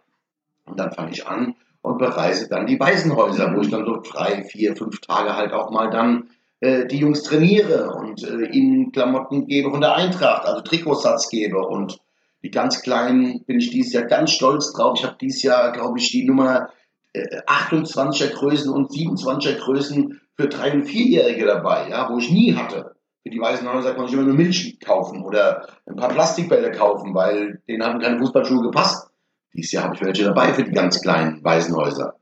Und 0.64 0.78
dann 0.78 0.92
fange 0.92 1.10
ich 1.10 1.26
an, 1.26 1.56
und 1.82 1.98
bereise 1.98 2.48
dann 2.48 2.66
die 2.66 2.78
Waisenhäuser, 2.78 3.54
wo 3.54 3.60
ich 3.60 3.70
dann 3.70 3.86
so 3.86 4.00
drei, 4.00 4.44
vier, 4.44 4.76
fünf 4.76 5.00
Tage 5.00 5.36
halt 5.36 5.52
auch 5.52 5.70
mal 5.70 5.90
dann 5.90 6.28
äh, 6.60 6.86
die 6.86 6.98
Jungs 6.98 7.22
trainiere 7.22 7.92
und 7.94 8.22
äh, 8.22 8.46
ihnen 8.46 8.92
Klamotten 8.92 9.46
gebe 9.46 9.70
von 9.70 9.80
der 9.80 9.94
Eintracht, 9.94 10.46
also 10.46 10.60
Trikotsatz 10.60 11.30
gebe 11.30 11.58
und 11.58 11.98
die 12.42 12.50
ganz 12.50 12.82
Kleinen 12.82 13.44
bin 13.44 13.58
ich 13.58 13.70
dieses 13.70 13.92
Jahr 13.92 14.04
ganz 14.04 14.30
stolz 14.30 14.72
drauf. 14.72 14.98
Ich 14.98 15.04
habe 15.04 15.16
dieses 15.20 15.42
Jahr, 15.42 15.72
glaube 15.72 15.98
ich, 15.98 16.10
die 16.10 16.24
Nummer 16.24 16.70
äh, 17.12 17.42
28er 17.46 18.28
Größen 18.28 18.72
und 18.72 18.90
27er 18.90 19.58
Größen 19.58 20.20
für 20.36 20.48
drei- 20.48 20.72
und 20.72 20.84
vierjährige 20.84 21.44
dabei, 21.44 21.90
ja, 21.90 22.08
wo 22.10 22.18
ich 22.18 22.30
nie 22.30 22.54
hatte. 22.54 22.94
Für 23.22 23.30
die 23.30 23.40
weißen 23.40 23.70
Häuser 23.70 23.94
konnte 23.94 24.10
ich 24.10 24.14
immer 24.14 24.26
nur 24.26 24.34
Milch 24.34 24.80
kaufen 24.80 25.22
oder 25.22 25.68
ein 25.84 25.96
paar 25.96 26.08
Plastikbälle 26.08 26.72
kaufen, 26.72 27.14
weil 27.14 27.60
denen 27.68 27.84
haben 27.84 28.00
keine 28.00 28.18
Fußballschuhe 28.18 28.62
gepasst. 28.62 29.10
Dieses 29.52 29.72
Jahr 29.72 29.84
habe 29.84 29.94
ich 29.94 30.00
welche 30.00 30.24
dabei 30.24 30.54
für 30.54 30.64
die 30.64 30.72
ganz 30.72 31.02
kleinen 31.02 31.44
weißen 31.44 31.76
Häuser. 31.76 32.14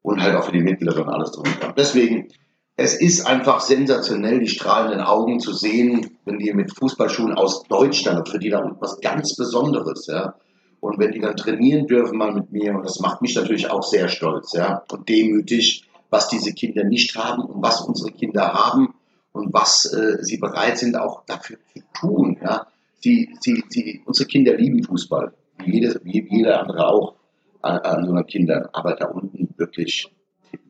Und 0.00 0.22
halt 0.22 0.34
auch 0.34 0.44
für 0.44 0.52
die 0.52 0.62
mittleren 0.62 1.02
und 1.02 1.12
alles 1.12 1.32
drum. 1.32 1.44
Deswegen, 1.76 2.28
es 2.76 2.94
ist 2.94 3.26
einfach 3.26 3.60
sensationell, 3.60 4.38
die 4.40 4.48
strahlenden 4.48 5.00
Augen 5.00 5.40
zu 5.40 5.52
sehen, 5.52 6.18
wenn 6.24 6.38
die 6.38 6.52
mit 6.54 6.72
Fußballschuhen 6.74 7.34
aus 7.34 7.64
Deutschland, 7.64 8.28
für 8.28 8.38
die 8.38 8.50
da 8.50 8.76
was 8.80 9.00
ganz 9.00 9.36
Besonderes, 9.36 10.06
ja. 10.06 10.34
Und 10.80 10.98
wenn 10.98 11.10
die 11.10 11.20
dann 11.20 11.36
trainieren 11.36 11.86
dürfen 11.86 12.16
mal 12.16 12.32
mit 12.32 12.52
mir, 12.52 12.74
und 12.74 12.84
das 12.84 13.00
macht 13.00 13.20
mich 13.20 13.34
natürlich 13.34 13.70
auch 13.70 13.82
sehr 13.82 14.08
stolz, 14.08 14.52
ja, 14.52 14.84
und 14.92 15.08
demütig, 15.08 15.88
was 16.08 16.28
diese 16.28 16.52
Kinder 16.52 16.84
nicht 16.84 17.16
haben 17.16 17.42
und 17.42 17.60
was 17.60 17.80
unsere 17.80 18.12
Kinder 18.12 18.52
haben 18.52 18.94
und 19.36 19.52
was 19.52 19.92
äh, 19.92 20.18
sie 20.22 20.38
bereit 20.38 20.78
sind 20.78 20.96
auch 20.96 21.24
dafür 21.26 21.58
zu 21.72 21.80
tun, 21.98 22.38
ja. 22.42 22.66
Sie, 22.98 23.36
sie, 23.40 23.62
sie, 23.68 24.02
unsere 24.06 24.26
Kinder 24.26 24.56
lieben 24.56 24.82
Fußball, 24.82 25.32
wie, 25.64 25.74
jede, 25.74 26.00
wie 26.02 26.26
jeder 26.28 26.60
andere 26.60 26.88
auch 26.88 27.14
an, 27.62 27.78
an 27.78 28.04
so 28.04 28.12
einer 28.12 28.24
Kindern, 28.24 28.68
aber 28.72 28.94
da 28.94 29.06
unten 29.06 29.54
wirklich 29.58 30.10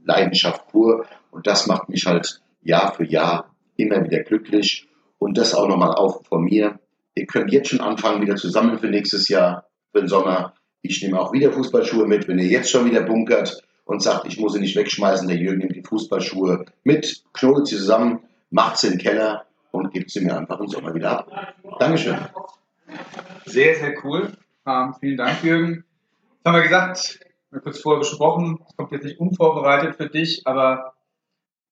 Leidenschaft 0.05 0.68
pur 0.68 1.07
und 1.31 1.46
das 1.46 1.66
macht 1.66 1.88
mich 1.88 2.05
halt 2.05 2.42
Jahr 2.62 2.92
für 2.92 3.07
Jahr 3.07 3.55
immer 3.76 4.05
wieder 4.05 4.20
glücklich 4.20 4.88
und 5.18 5.38
das 5.38 5.55
auch 5.55 5.68
nochmal 5.68 5.94
auf 5.94 6.26
von 6.26 6.44
mir. 6.44 6.79
Ihr 7.14 7.26
könnt 7.26 7.52
jetzt 7.52 7.68
schon 7.70 7.81
anfangen, 7.81 8.20
wieder 8.20 8.37
zusammen 8.37 8.79
für 8.79 8.88
nächstes 8.88 9.29
Jahr 9.29 9.66
für 9.92 10.00
den 10.00 10.09
Sommer. 10.09 10.55
Ich 10.83 11.02
nehme 11.02 11.18
auch 11.18 11.33
wieder 11.33 11.52
Fußballschuhe 11.52 12.07
mit. 12.07 12.29
Wenn 12.29 12.38
ihr 12.38 12.46
jetzt 12.46 12.70
schon 12.70 12.85
wieder 12.85 13.02
bunkert 13.02 13.62
und 13.85 14.02
sagt, 14.02 14.26
ich 14.26 14.38
muss 14.38 14.52
sie 14.52 14.61
nicht 14.61 14.76
wegschmeißen, 14.76 15.29
der 15.29 15.37
Jürgen 15.37 15.59
nimmt 15.59 15.76
die 15.76 15.83
Fußballschuhe 15.83 16.66
mit, 16.85 17.22
knotet 17.33 17.68
sie 17.68 17.76
zusammen, 17.76 18.20
macht 18.50 18.78
sie 18.78 18.90
den 18.90 18.98
Keller 18.98 19.46
und 19.70 19.92
gibt 19.92 20.11
sie 20.11 20.24
mir 20.24 20.37
einfach 20.37 20.61
im 20.61 20.68
Sommer 20.68 20.94
wieder 20.94 21.20
ab. 21.20 21.54
Dankeschön. 21.78 22.18
Sehr, 23.44 23.74
sehr 23.76 24.04
cool. 24.04 24.32
Ähm, 24.66 24.94
vielen 25.00 25.16
Dank, 25.16 25.42
Jürgen. 25.42 25.85
Jetzt 26.35 26.44
haben 26.44 26.54
wir 26.54 26.62
gesagt, 26.62 27.20
wir 27.50 27.61
kurz 27.61 27.80
vorher 27.80 28.00
besprochen, 28.00 28.59
es 28.68 28.76
kommt 28.76 28.92
jetzt 28.92 29.04
nicht 29.04 29.20
unvorbereitet 29.20 29.96
für 29.96 30.09
dich, 30.09 30.46
aber 30.46 30.94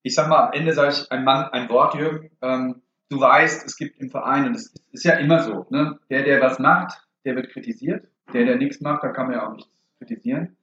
ich 0.03 0.15
sag 0.15 0.29
mal, 0.29 0.47
am 0.47 0.53
Ende 0.53 0.73
sage 0.73 0.91
ich 0.91 1.11
ein 1.11 1.25
Mann, 1.25 1.45
ein 1.51 1.69
Wort, 1.69 1.95
Jürgen. 1.95 2.31
Ähm, 2.43 2.83
du 3.09 3.21
weißt, 3.21 3.67
es 3.67 3.77
gibt 3.77 3.99
im 4.01 4.11
Verein, 4.11 4.47
und 4.47 4.55
das 4.55 4.73
ist 4.93 5.05
ja 5.05 5.15
immer 5.15 5.43
so, 5.43 5.67
ne? 5.71 5.99
der, 6.11 6.23
der 6.23 6.41
was 6.41 6.59
macht, 6.59 7.03
der 7.25 7.37
wird 7.37 7.51
kritisiert. 7.51 8.09
Der, 8.33 8.45
der 8.45 8.57
nichts 8.57 8.81
macht, 8.81 9.03
da 9.03 9.09
kann 9.09 9.27
man 9.27 9.37
ja 9.37 9.47
auch 9.47 9.53
nichts 9.53 9.71
kritisieren. 9.99 10.57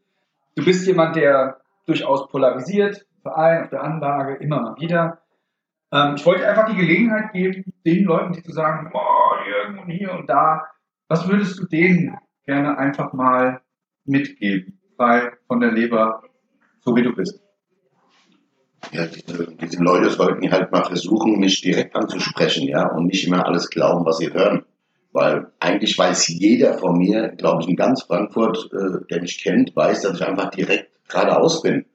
Du 0.56 0.65
bist 0.65 0.86
jemand, 0.86 1.15
der 1.15 1.62
durchaus 1.86 2.28
polarisiert, 2.28 3.06
Verein, 3.21 3.63
auf 3.63 3.69
der 3.69 3.84
Anlage, 3.84 4.36
immer 4.36 4.62
mal 4.62 4.76
wieder. 4.78 5.21
Ähm, 5.91 6.15
ich 6.15 6.25
wollte 6.25 6.47
einfach 6.47 6.69
die 6.69 6.77
Gelegenheit 6.77 7.34
geben, 7.34 7.73
den 7.86 8.04
Leuten, 8.06 8.34
die 8.34 8.43
zu 8.43 8.51
sagen, 8.51 8.89
boah, 8.91 9.38
Jürgen 9.45 9.80
und 9.80 9.89
hier 9.89 10.13
und 10.13 10.30
da, 10.30 10.63
was 11.08 11.27
würdest 11.27 11.60
du 11.60 11.65
denen 11.65 12.17
gerne 12.45 12.77
einfach 12.77 13.13
mal 13.13 13.62
mitgeben, 14.06 14.80
frei 14.95 15.32
von 15.47 15.60
der 15.60 15.71
Leber, 15.71 16.23
so 16.80 16.95
wie 16.95 17.04
du 17.04 17.13
bist? 17.13 17.41
Ja, 18.91 19.06
diese, 19.06 19.84
Leute 19.84 20.10
sollten 20.10 20.51
halt 20.51 20.71
mal 20.71 20.84
versuchen, 20.84 21.39
mich 21.39 21.62
direkt 21.62 21.95
anzusprechen, 21.95 22.67
ja, 22.67 22.88
und 22.88 23.06
nicht 23.06 23.27
immer 23.27 23.45
alles 23.45 23.69
glauben, 23.69 24.06
was 24.06 24.17
sie 24.17 24.34
hören. 24.34 24.65
Weil 25.13 25.51
eigentlich 25.60 25.97
weiß 25.97 26.30
jeder 26.30 26.77
von 26.77 26.97
mir, 26.97 27.30
glaube 27.30 27.62
ich, 27.62 27.69
in 27.69 27.75
ganz 27.75 28.04
Frankfurt, 28.04 28.69
äh, 28.73 29.06
der 29.10 29.21
mich 29.21 29.43
kennt, 29.43 29.75
weiß, 29.75 30.01
dass 30.01 30.19
ich 30.19 30.25
einfach 30.25 30.49
direkt 30.49 30.89
geradeaus 31.10 31.62
bin. 31.62 31.86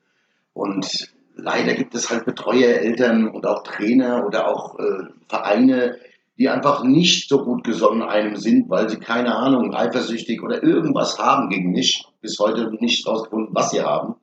Und 0.52 1.15
leider 1.36 1.74
gibt 1.74 1.94
es 1.94 2.10
halt 2.10 2.24
Betreuer, 2.24 2.80
Eltern 2.80 3.28
und 3.28 3.46
auch 3.46 3.62
Trainer 3.62 4.26
oder 4.26 4.48
auch 4.48 4.78
äh, 4.78 5.04
Vereine, 5.28 5.98
die 6.38 6.48
einfach 6.48 6.82
nicht 6.82 7.28
so 7.28 7.44
gut 7.44 7.64
gesonnen 7.64 8.02
einem 8.02 8.36
sind, 8.36 8.68
weil 8.68 8.90
sie 8.90 8.98
keine 8.98 9.34
Ahnung, 9.36 9.74
eifersüchtig 9.74 10.42
oder 10.42 10.62
irgendwas 10.62 11.18
haben 11.18 11.48
gegen 11.48 11.70
mich. 11.70 12.06
Bis 12.20 12.38
heute 12.38 12.72
nicht 12.80 13.06
rausgefunden, 13.06 13.54
was 13.54 13.70
sie 13.70 13.82
haben. 13.82 14.16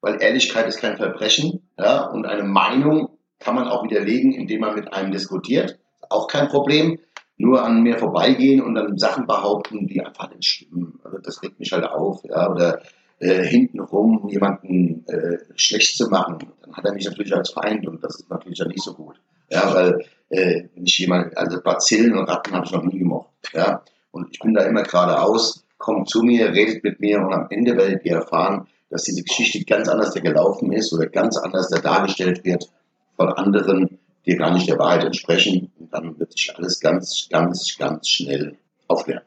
Weil 0.00 0.22
Ehrlichkeit 0.22 0.66
ist 0.66 0.80
kein 0.80 0.96
Verbrechen. 0.96 1.60
Ja, 1.78 2.06
und 2.06 2.26
eine 2.26 2.44
Meinung 2.44 3.10
kann 3.38 3.54
man 3.54 3.68
auch 3.68 3.84
widerlegen, 3.84 4.32
indem 4.32 4.62
man 4.62 4.74
mit 4.74 4.92
einem 4.92 5.12
diskutiert. 5.12 5.78
Auch 6.08 6.26
kein 6.26 6.48
Problem 6.48 6.98
nur 7.36 7.62
an 7.62 7.82
mir 7.82 7.98
vorbeigehen 7.98 8.60
und 8.60 8.74
dann 8.74 8.98
Sachen 8.98 9.26
behaupten, 9.26 9.86
die 9.86 10.04
einfach 10.04 10.28
nicht 10.30 10.44
stimmen. 10.44 11.00
Also 11.04 11.18
das 11.18 11.42
regt 11.42 11.58
mich 11.58 11.72
halt 11.72 11.84
auf. 11.84 12.22
Ja, 12.24 12.50
oder 12.50 12.82
äh, 13.20 13.44
hintenrum 13.44 14.28
jemanden 14.28 15.06
äh, 15.06 15.38
schlecht 15.54 15.96
zu 15.96 16.08
machen, 16.08 16.38
dann 16.62 16.74
hat 16.74 16.84
er 16.84 16.94
mich 16.94 17.04
natürlich 17.04 17.34
als 17.34 17.50
Feind 17.50 17.86
und 17.86 18.02
das 18.02 18.16
ist 18.16 18.30
natürlich 18.30 18.58
ja 18.58 18.66
nicht 18.66 18.82
so 18.82 18.94
gut. 18.94 19.20
Ja, 19.50 19.74
weil 19.74 20.04
äh, 20.30 20.64
nicht 20.74 20.98
jemand, 20.98 21.36
also 21.36 21.60
Bazillen 21.60 22.16
und 22.16 22.28
Ratten 22.28 22.54
habe 22.54 22.64
ich 22.64 22.72
noch 22.72 22.84
nie 22.84 22.98
gemocht. 22.98 23.28
Ja, 23.52 23.82
und 24.10 24.28
ich 24.32 24.38
bin 24.38 24.54
da 24.54 24.62
immer 24.64 24.82
geradeaus, 24.82 25.64
kommt 25.78 26.08
zu 26.08 26.22
mir, 26.22 26.52
redet 26.52 26.82
mit 26.84 27.00
mir 27.00 27.20
und 27.20 27.32
am 27.32 27.46
Ende 27.50 27.76
werdet 27.76 28.04
ihr 28.04 28.16
erfahren, 28.16 28.66
dass 28.90 29.04
diese 29.04 29.22
Geschichte 29.22 29.64
ganz 29.64 29.88
anders 29.88 30.14
gelaufen 30.14 30.72
ist 30.72 30.92
oder 30.92 31.06
ganz 31.06 31.36
anders 31.36 31.68
dargestellt 31.68 32.44
wird 32.44 32.70
von 33.16 33.28
anderen, 33.32 33.98
die 34.26 34.36
gar 34.36 34.52
nicht 34.52 34.68
der 34.68 34.78
Wahrheit 34.78 35.04
entsprechen. 35.04 35.72
Und 35.78 35.92
dann 35.92 36.18
wird 36.18 36.32
sich 36.32 36.52
alles 36.56 36.80
ganz, 36.80 37.28
ganz, 37.30 37.76
ganz 37.78 38.08
schnell 38.08 38.56
aufklären. 38.88 39.22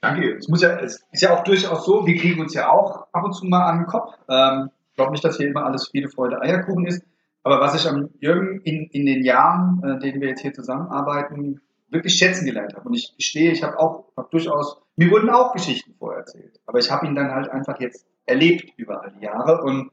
Danke. 0.00 0.36
Es, 0.36 0.48
muss 0.48 0.62
ja, 0.62 0.78
es 0.78 1.04
ist 1.10 1.22
ja 1.22 1.36
auch 1.36 1.44
durchaus 1.44 1.84
so, 1.84 2.06
wir 2.06 2.16
kriegen 2.16 2.40
uns 2.40 2.54
ja 2.54 2.70
auch 2.70 3.06
ab 3.12 3.24
und 3.24 3.32
zu 3.32 3.46
mal 3.46 3.64
an 3.64 3.78
den 3.78 3.86
Kopf. 3.86 4.14
Ähm, 4.28 4.70
ich 4.90 4.96
glaube 4.96 5.12
nicht, 5.12 5.24
dass 5.24 5.36
hier 5.36 5.48
immer 5.48 5.64
alles 5.64 5.88
Friede, 5.88 6.08
Freude, 6.08 6.40
Eierkuchen 6.40 6.86
ist. 6.86 7.02
Aber 7.42 7.60
was 7.60 7.74
ich 7.74 7.88
am 7.88 8.10
Jürgen 8.20 8.60
in, 8.62 8.88
in 8.90 9.06
den 9.06 9.24
Jahren, 9.24 9.82
äh, 9.84 9.98
denen 9.98 10.20
wir 10.20 10.28
jetzt 10.28 10.42
hier 10.42 10.52
zusammenarbeiten, 10.52 11.60
wirklich 11.88 12.14
schätzen 12.14 12.44
gelernt 12.44 12.74
habe. 12.74 12.88
Und 12.88 12.94
ich 12.94 13.14
stehe, 13.18 13.52
ich 13.52 13.62
habe 13.62 13.78
auch 13.78 14.06
hab 14.16 14.30
durchaus, 14.30 14.78
mir 14.96 15.10
wurden 15.10 15.30
auch 15.30 15.52
Geschichten 15.52 15.94
vorher 15.98 16.20
erzählt. 16.20 16.60
Aber 16.66 16.78
ich 16.78 16.90
habe 16.90 17.06
ihn 17.06 17.14
dann 17.14 17.30
halt 17.30 17.48
einfach 17.48 17.78
jetzt 17.80 18.06
erlebt 18.26 18.72
über 18.76 19.02
all 19.02 19.12
die 19.12 19.24
Jahre. 19.24 19.62
Und 19.62 19.90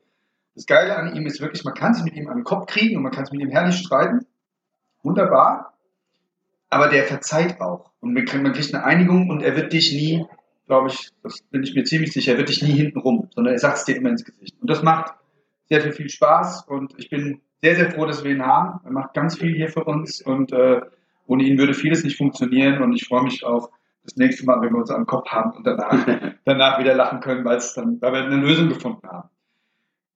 das 0.55 0.65
Geile 0.65 0.95
an 0.95 1.15
ihm 1.15 1.25
ist 1.25 1.41
wirklich, 1.41 1.63
man 1.63 1.73
kann 1.73 1.93
sich 1.93 2.03
mit 2.03 2.15
ihm 2.15 2.27
an 2.27 2.37
den 2.37 2.43
Kopf 2.43 2.67
kriegen 2.67 2.97
und 2.97 3.03
man 3.03 3.11
kann 3.11 3.25
sich 3.25 3.33
mit 3.33 3.41
ihm 3.41 3.51
herrlich 3.51 3.75
streiten 3.75 4.25
wunderbar, 5.03 5.72
aber 6.73 6.89
der 6.89 7.03
verzeiht 7.03 7.61
auch. 7.61 7.91
Und 7.99 8.13
man 8.13 8.25
kriegt, 8.25 8.73
eine 8.73 8.83
Einigung 8.83 9.29
und 9.29 9.41
er 9.41 9.55
wird 9.55 9.73
dich 9.73 9.93
nie, 9.93 10.25
glaube 10.67 10.89
ich, 10.89 11.09
das 11.23 11.41
bin 11.51 11.63
ich 11.63 11.75
mir 11.75 11.83
ziemlich 11.83 12.11
sicher, 12.11 12.33
er 12.33 12.37
wird 12.37 12.49
dich 12.49 12.61
nie 12.61 12.73
hinten 12.73 12.99
rum, 12.99 13.29
sondern 13.33 13.53
er 13.53 13.59
sagt 13.59 13.77
es 13.77 13.85
dir 13.85 13.95
immer 13.95 14.09
ins 14.09 14.25
Gesicht. 14.25 14.55
Und 14.61 14.69
das 14.69 14.83
macht 14.83 15.13
sehr 15.69 15.81
viel, 15.81 15.93
viel 15.93 16.09
Spaß 16.09 16.65
und 16.67 16.93
ich 16.97 17.09
bin 17.09 17.41
sehr, 17.61 17.75
sehr 17.75 17.91
froh, 17.91 18.05
dass 18.05 18.23
wir 18.23 18.31
ihn 18.31 18.45
haben. 18.45 18.81
Er 18.83 18.91
macht 18.91 19.13
ganz 19.13 19.37
viel 19.37 19.55
hier 19.55 19.69
für 19.69 19.83
uns 19.85 20.21
und 20.21 20.51
äh, 20.51 20.81
ohne 21.27 21.43
ihn 21.43 21.57
würde 21.57 21.73
vieles 21.73 22.03
nicht 22.03 22.17
funktionieren 22.17 22.81
und 22.81 22.93
ich 22.93 23.07
freue 23.07 23.23
mich 23.23 23.45
auf 23.45 23.69
das 24.03 24.17
nächste 24.17 24.45
Mal, 24.45 24.61
wenn 24.61 24.73
wir 24.73 24.79
uns 24.79 24.91
am 24.91 25.05
Kopf 25.05 25.29
haben 25.29 25.51
und 25.51 25.65
danach, 25.65 26.05
danach 26.45 26.79
wieder 26.79 26.93
lachen 26.93 27.21
können, 27.21 27.45
weil, 27.45 27.57
es 27.57 27.73
dann, 27.73 28.01
weil 28.01 28.11
wir 28.11 28.23
eine 28.23 28.35
Lösung 28.35 28.69
gefunden 28.69 29.07
haben. 29.07 29.29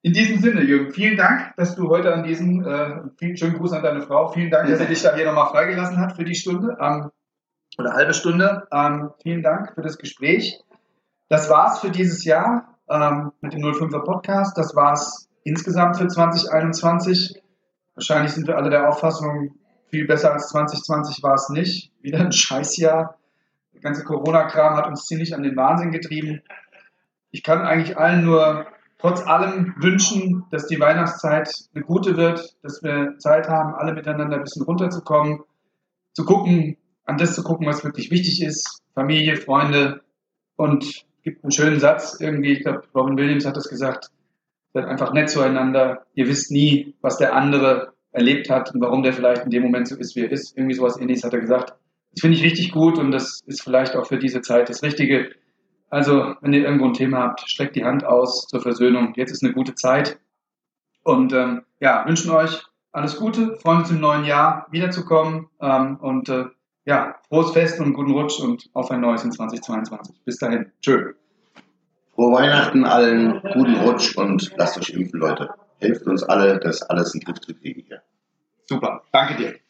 In 0.08 0.14
diesem 0.14 0.40
Sinne, 0.40 0.62
Jürgen, 0.62 0.94
vielen 0.94 1.18
Dank, 1.18 1.54
dass 1.58 1.76
du 1.76 1.90
heute 1.90 2.14
an 2.14 2.24
diesem, 2.24 2.64
äh, 2.64 3.02
vielen 3.18 3.36
schönen 3.36 3.58
Gruß 3.58 3.74
an 3.74 3.84
deine 3.84 4.02
Frau, 4.02 4.30
vielen 4.30 4.50
Dank, 4.50 4.70
dass 4.70 4.80
sie 4.80 4.86
dich 4.86 5.02
da 5.02 5.14
hier 5.14 5.26
nochmal 5.26 5.50
freigelassen 5.50 5.98
hat 5.98 6.16
für 6.16 6.24
die 6.24 6.34
Stunde 6.34 6.78
ähm, 6.80 7.12
oder 7.78 7.92
halbe 7.92 8.14
Stunde. 8.14 8.70
Ähm, 8.72 9.12
vielen 9.22 9.44
Dank 9.44 9.74
für 9.76 9.82
das 9.82 9.98
Gespräch. 9.98 10.64
Das 11.28 11.50
war's 11.50 11.80
für 11.80 11.90
dieses 11.90 12.24
Jahr 12.24 12.78
ähm, 12.90 13.34
mit 13.42 13.52
dem 13.52 13.60
05er 13.60 14.06
Podcast. 14.06 14.58
Das 14.58 14.78
war's 14.78 15.28
insgesamt 15.44 15.98
für 15.98 16.08
2021. 16.08 17.44
Wahrscheinlich 17.96 18.32
sind 18.32 18.48
wir 18.48 18.56
alle 18.56 18.70
der 18.70 18.88
Auffassung, 18.88 19.56
viel 19.90 20.08
besser 20.08 20.32
als 20.32 20.48
2020 20.48 21.22
war 21.22 21.34
es 21.34 21.50
nicht. 21.50 21.92
Wieder 22.00 22.22
ein 22.22 22.32
Scheißjahr. 22.32 23.18
Der 23.74 23.82
ganze 23.82 24.06
Corona-Kram 24.06 24.78
hat 24.78 24.88
uns 24.88 25.06
ziemlich 25.06 25.36
an 25.36 25.44
den 25.44 25.58
Wahnsinn 25.58 25.92
getrieben. 25.92 26.44
Ich 27.32 27.44
kann 27.44 27.60
eigentlich 27.60 27.98
allen 27.98 28.24
nur 28.24 28.68
trotz 29.00 29.26
allem 29.26 29.76
wünschen, 29.78 30.46
dass 30.52 30.68
die 30.68 30.80
Weihnachtszeit 30.80 31.50
eine 31.74 31.84
gute 31.84 32.18
wird, 32.18 32.56
dass 32.64 32.82
wir 32.84 33.16
Zeit 33.20 33.48
haben, 33.48 33.76
alle 33.76 33.94
miteinander 33.94 34.38
ein 34.38 34.44
bisschen 34.44 34.64
runterzukommen, 34.64 35.42
zu 36.14 36.26
gucken, 36.26 36.78
an 37.06 37.18
das 37.18 37.36
zu 37.36 37.44
gucken, 37.44 37.68
was 37.68 37.84
wirklich 37.84 38.12
wichtig 38.12 38.42
ist, 38.42 38.82
Familie, 38.94 39.38
Freunde 39.38 40.02
und 40.56 41.06
gibt 41.24 41.44
einen 41.44 41.52
schönen 41.52 41.80
Satz 41.80 42.18
irgendwie, 42.20 42.54
ich 42.54 42.62
glaube, 42.62 42.84
Robin 42.96 43.18
Williams 43.18 43.46
hat 43.46 43.58
das 43.58 43.70
gesagt, 43.70 44.10
seid 44.74 44.86
einfach 44.86 45.14
nett 45.14 45.30
zueinander, 45.30 46.06
ihr 46.14 46.28
wisst 46.28 46.52
nie, 46.52 46.96
was 47.02 47.18
der 47.18 47.36
andere 47.36 47.94
erlebt 48.12 48.50
hat 48.50 48.74
und 48.74 48.82
warum 48.82 49.04
der 49.04 49.14
vielleicht 49.14 49.44
in 49.44 49.52
dem 49.52 49.64
Moment 49.64 49.88
so 49.88 49.96
ist, 49.96 50.16
wie 50.16 50.22
er 50.22 50.32
ist. 50.32 50.58
Irgendwie 50.58 50.74
sowas 50.76 51.00
ähnliches 51.00 51.24
hat 51.24 51.34
er 51.34 51.40
gesagt. 51.40 51.74
Das 52.12 52.22
finde 52.22 52.38
ich 52.38 52.44
richtig 52.44 52.72
gut 52.72 52.98
und 52.98 53.12
das 53.12 53.42
ist 53.46 53.62
vielleicht 53.62 53.96
auch 53.96 54.08
für 54.08 54.18
diese 54.18 54.42
Zeit 54.42 54.70
das 54.70 54.82
Richtige. 54.82 55.30
Also, 55.90 56.36
wenn 56.42 56.54
ihr 56.54 56.64
irgendwo 56.64 56.86
ein 56.86 56.94
Thema 56.94 57.20
habt, 57.20 57.50
streckt 57.50 57.76
die 57.76 57.86
Hand 57.86 58.04
aus 58.04 58.48
zur 58.48 58.62
Versöhnung. 58.62 59.14
Jetzt 59.16 59.32
ist 59.32 59.44
eine 59.44 59.54
gute 59.54 59.76
Zeit. 59.76 60.20
Und 61.04 61.32
ähm, 61.34 61.64
ja, 61.80 62.06
wünschen 62.06 62.32
euch 62.32 62.64
alles 62.92 63.18
Gute, 63.18 63.58
freuen 63.58 63.80
uns 63.80 63.92
im 63.92 64.00
neuen 64.00 64.26
Jahr 64.26 64.68
wiederzukommen. 64.72 65.48
Ähm, 65.62 65.98
und 65.98 66.30
äh, 66.30 66.46
ja, 66.86 67.16
frohes 67.28 67.52
Fest 67.52 67.80
und 67.80 67.94
guten 67.94 68.12
Rutsch 68.12 68.40
und 68.40 68.70
auf 68.74 68.92
ein 68.92 69.02
neues 69.02 69.24
in 69.24 69.32
2022. 69.32 70.16
Bis 70.26 70.40
dahin. 70.40 70.72
Tschö. 70.82 71.14
Frohe 72.16 72.34
Weihnachten 72.34 72.84
allen, 72.84 73.42
guten 73.54 73.76
Rutsch 73.76 74.18
und 74.18 74.52
lasst 74.58 74.78
euch 74.78 74.90
impfen, 74.90 75.20
Leute. 75.20 75.50
Hilft 75.80 76.08
uns 76.08 76.24
alle, 76.24 76.60
das 76.60 76.82
alles 76.82 77.14
in 77.14 77.20
den 77.20 77.26
Griff 77.26 77.42
zu 77.42 77.54
kriegen 77.54 77.84
hier. 77.88 78.02
Super. 78.66 79.04
Danke 79.12 79.36
dir. 79.36 79.67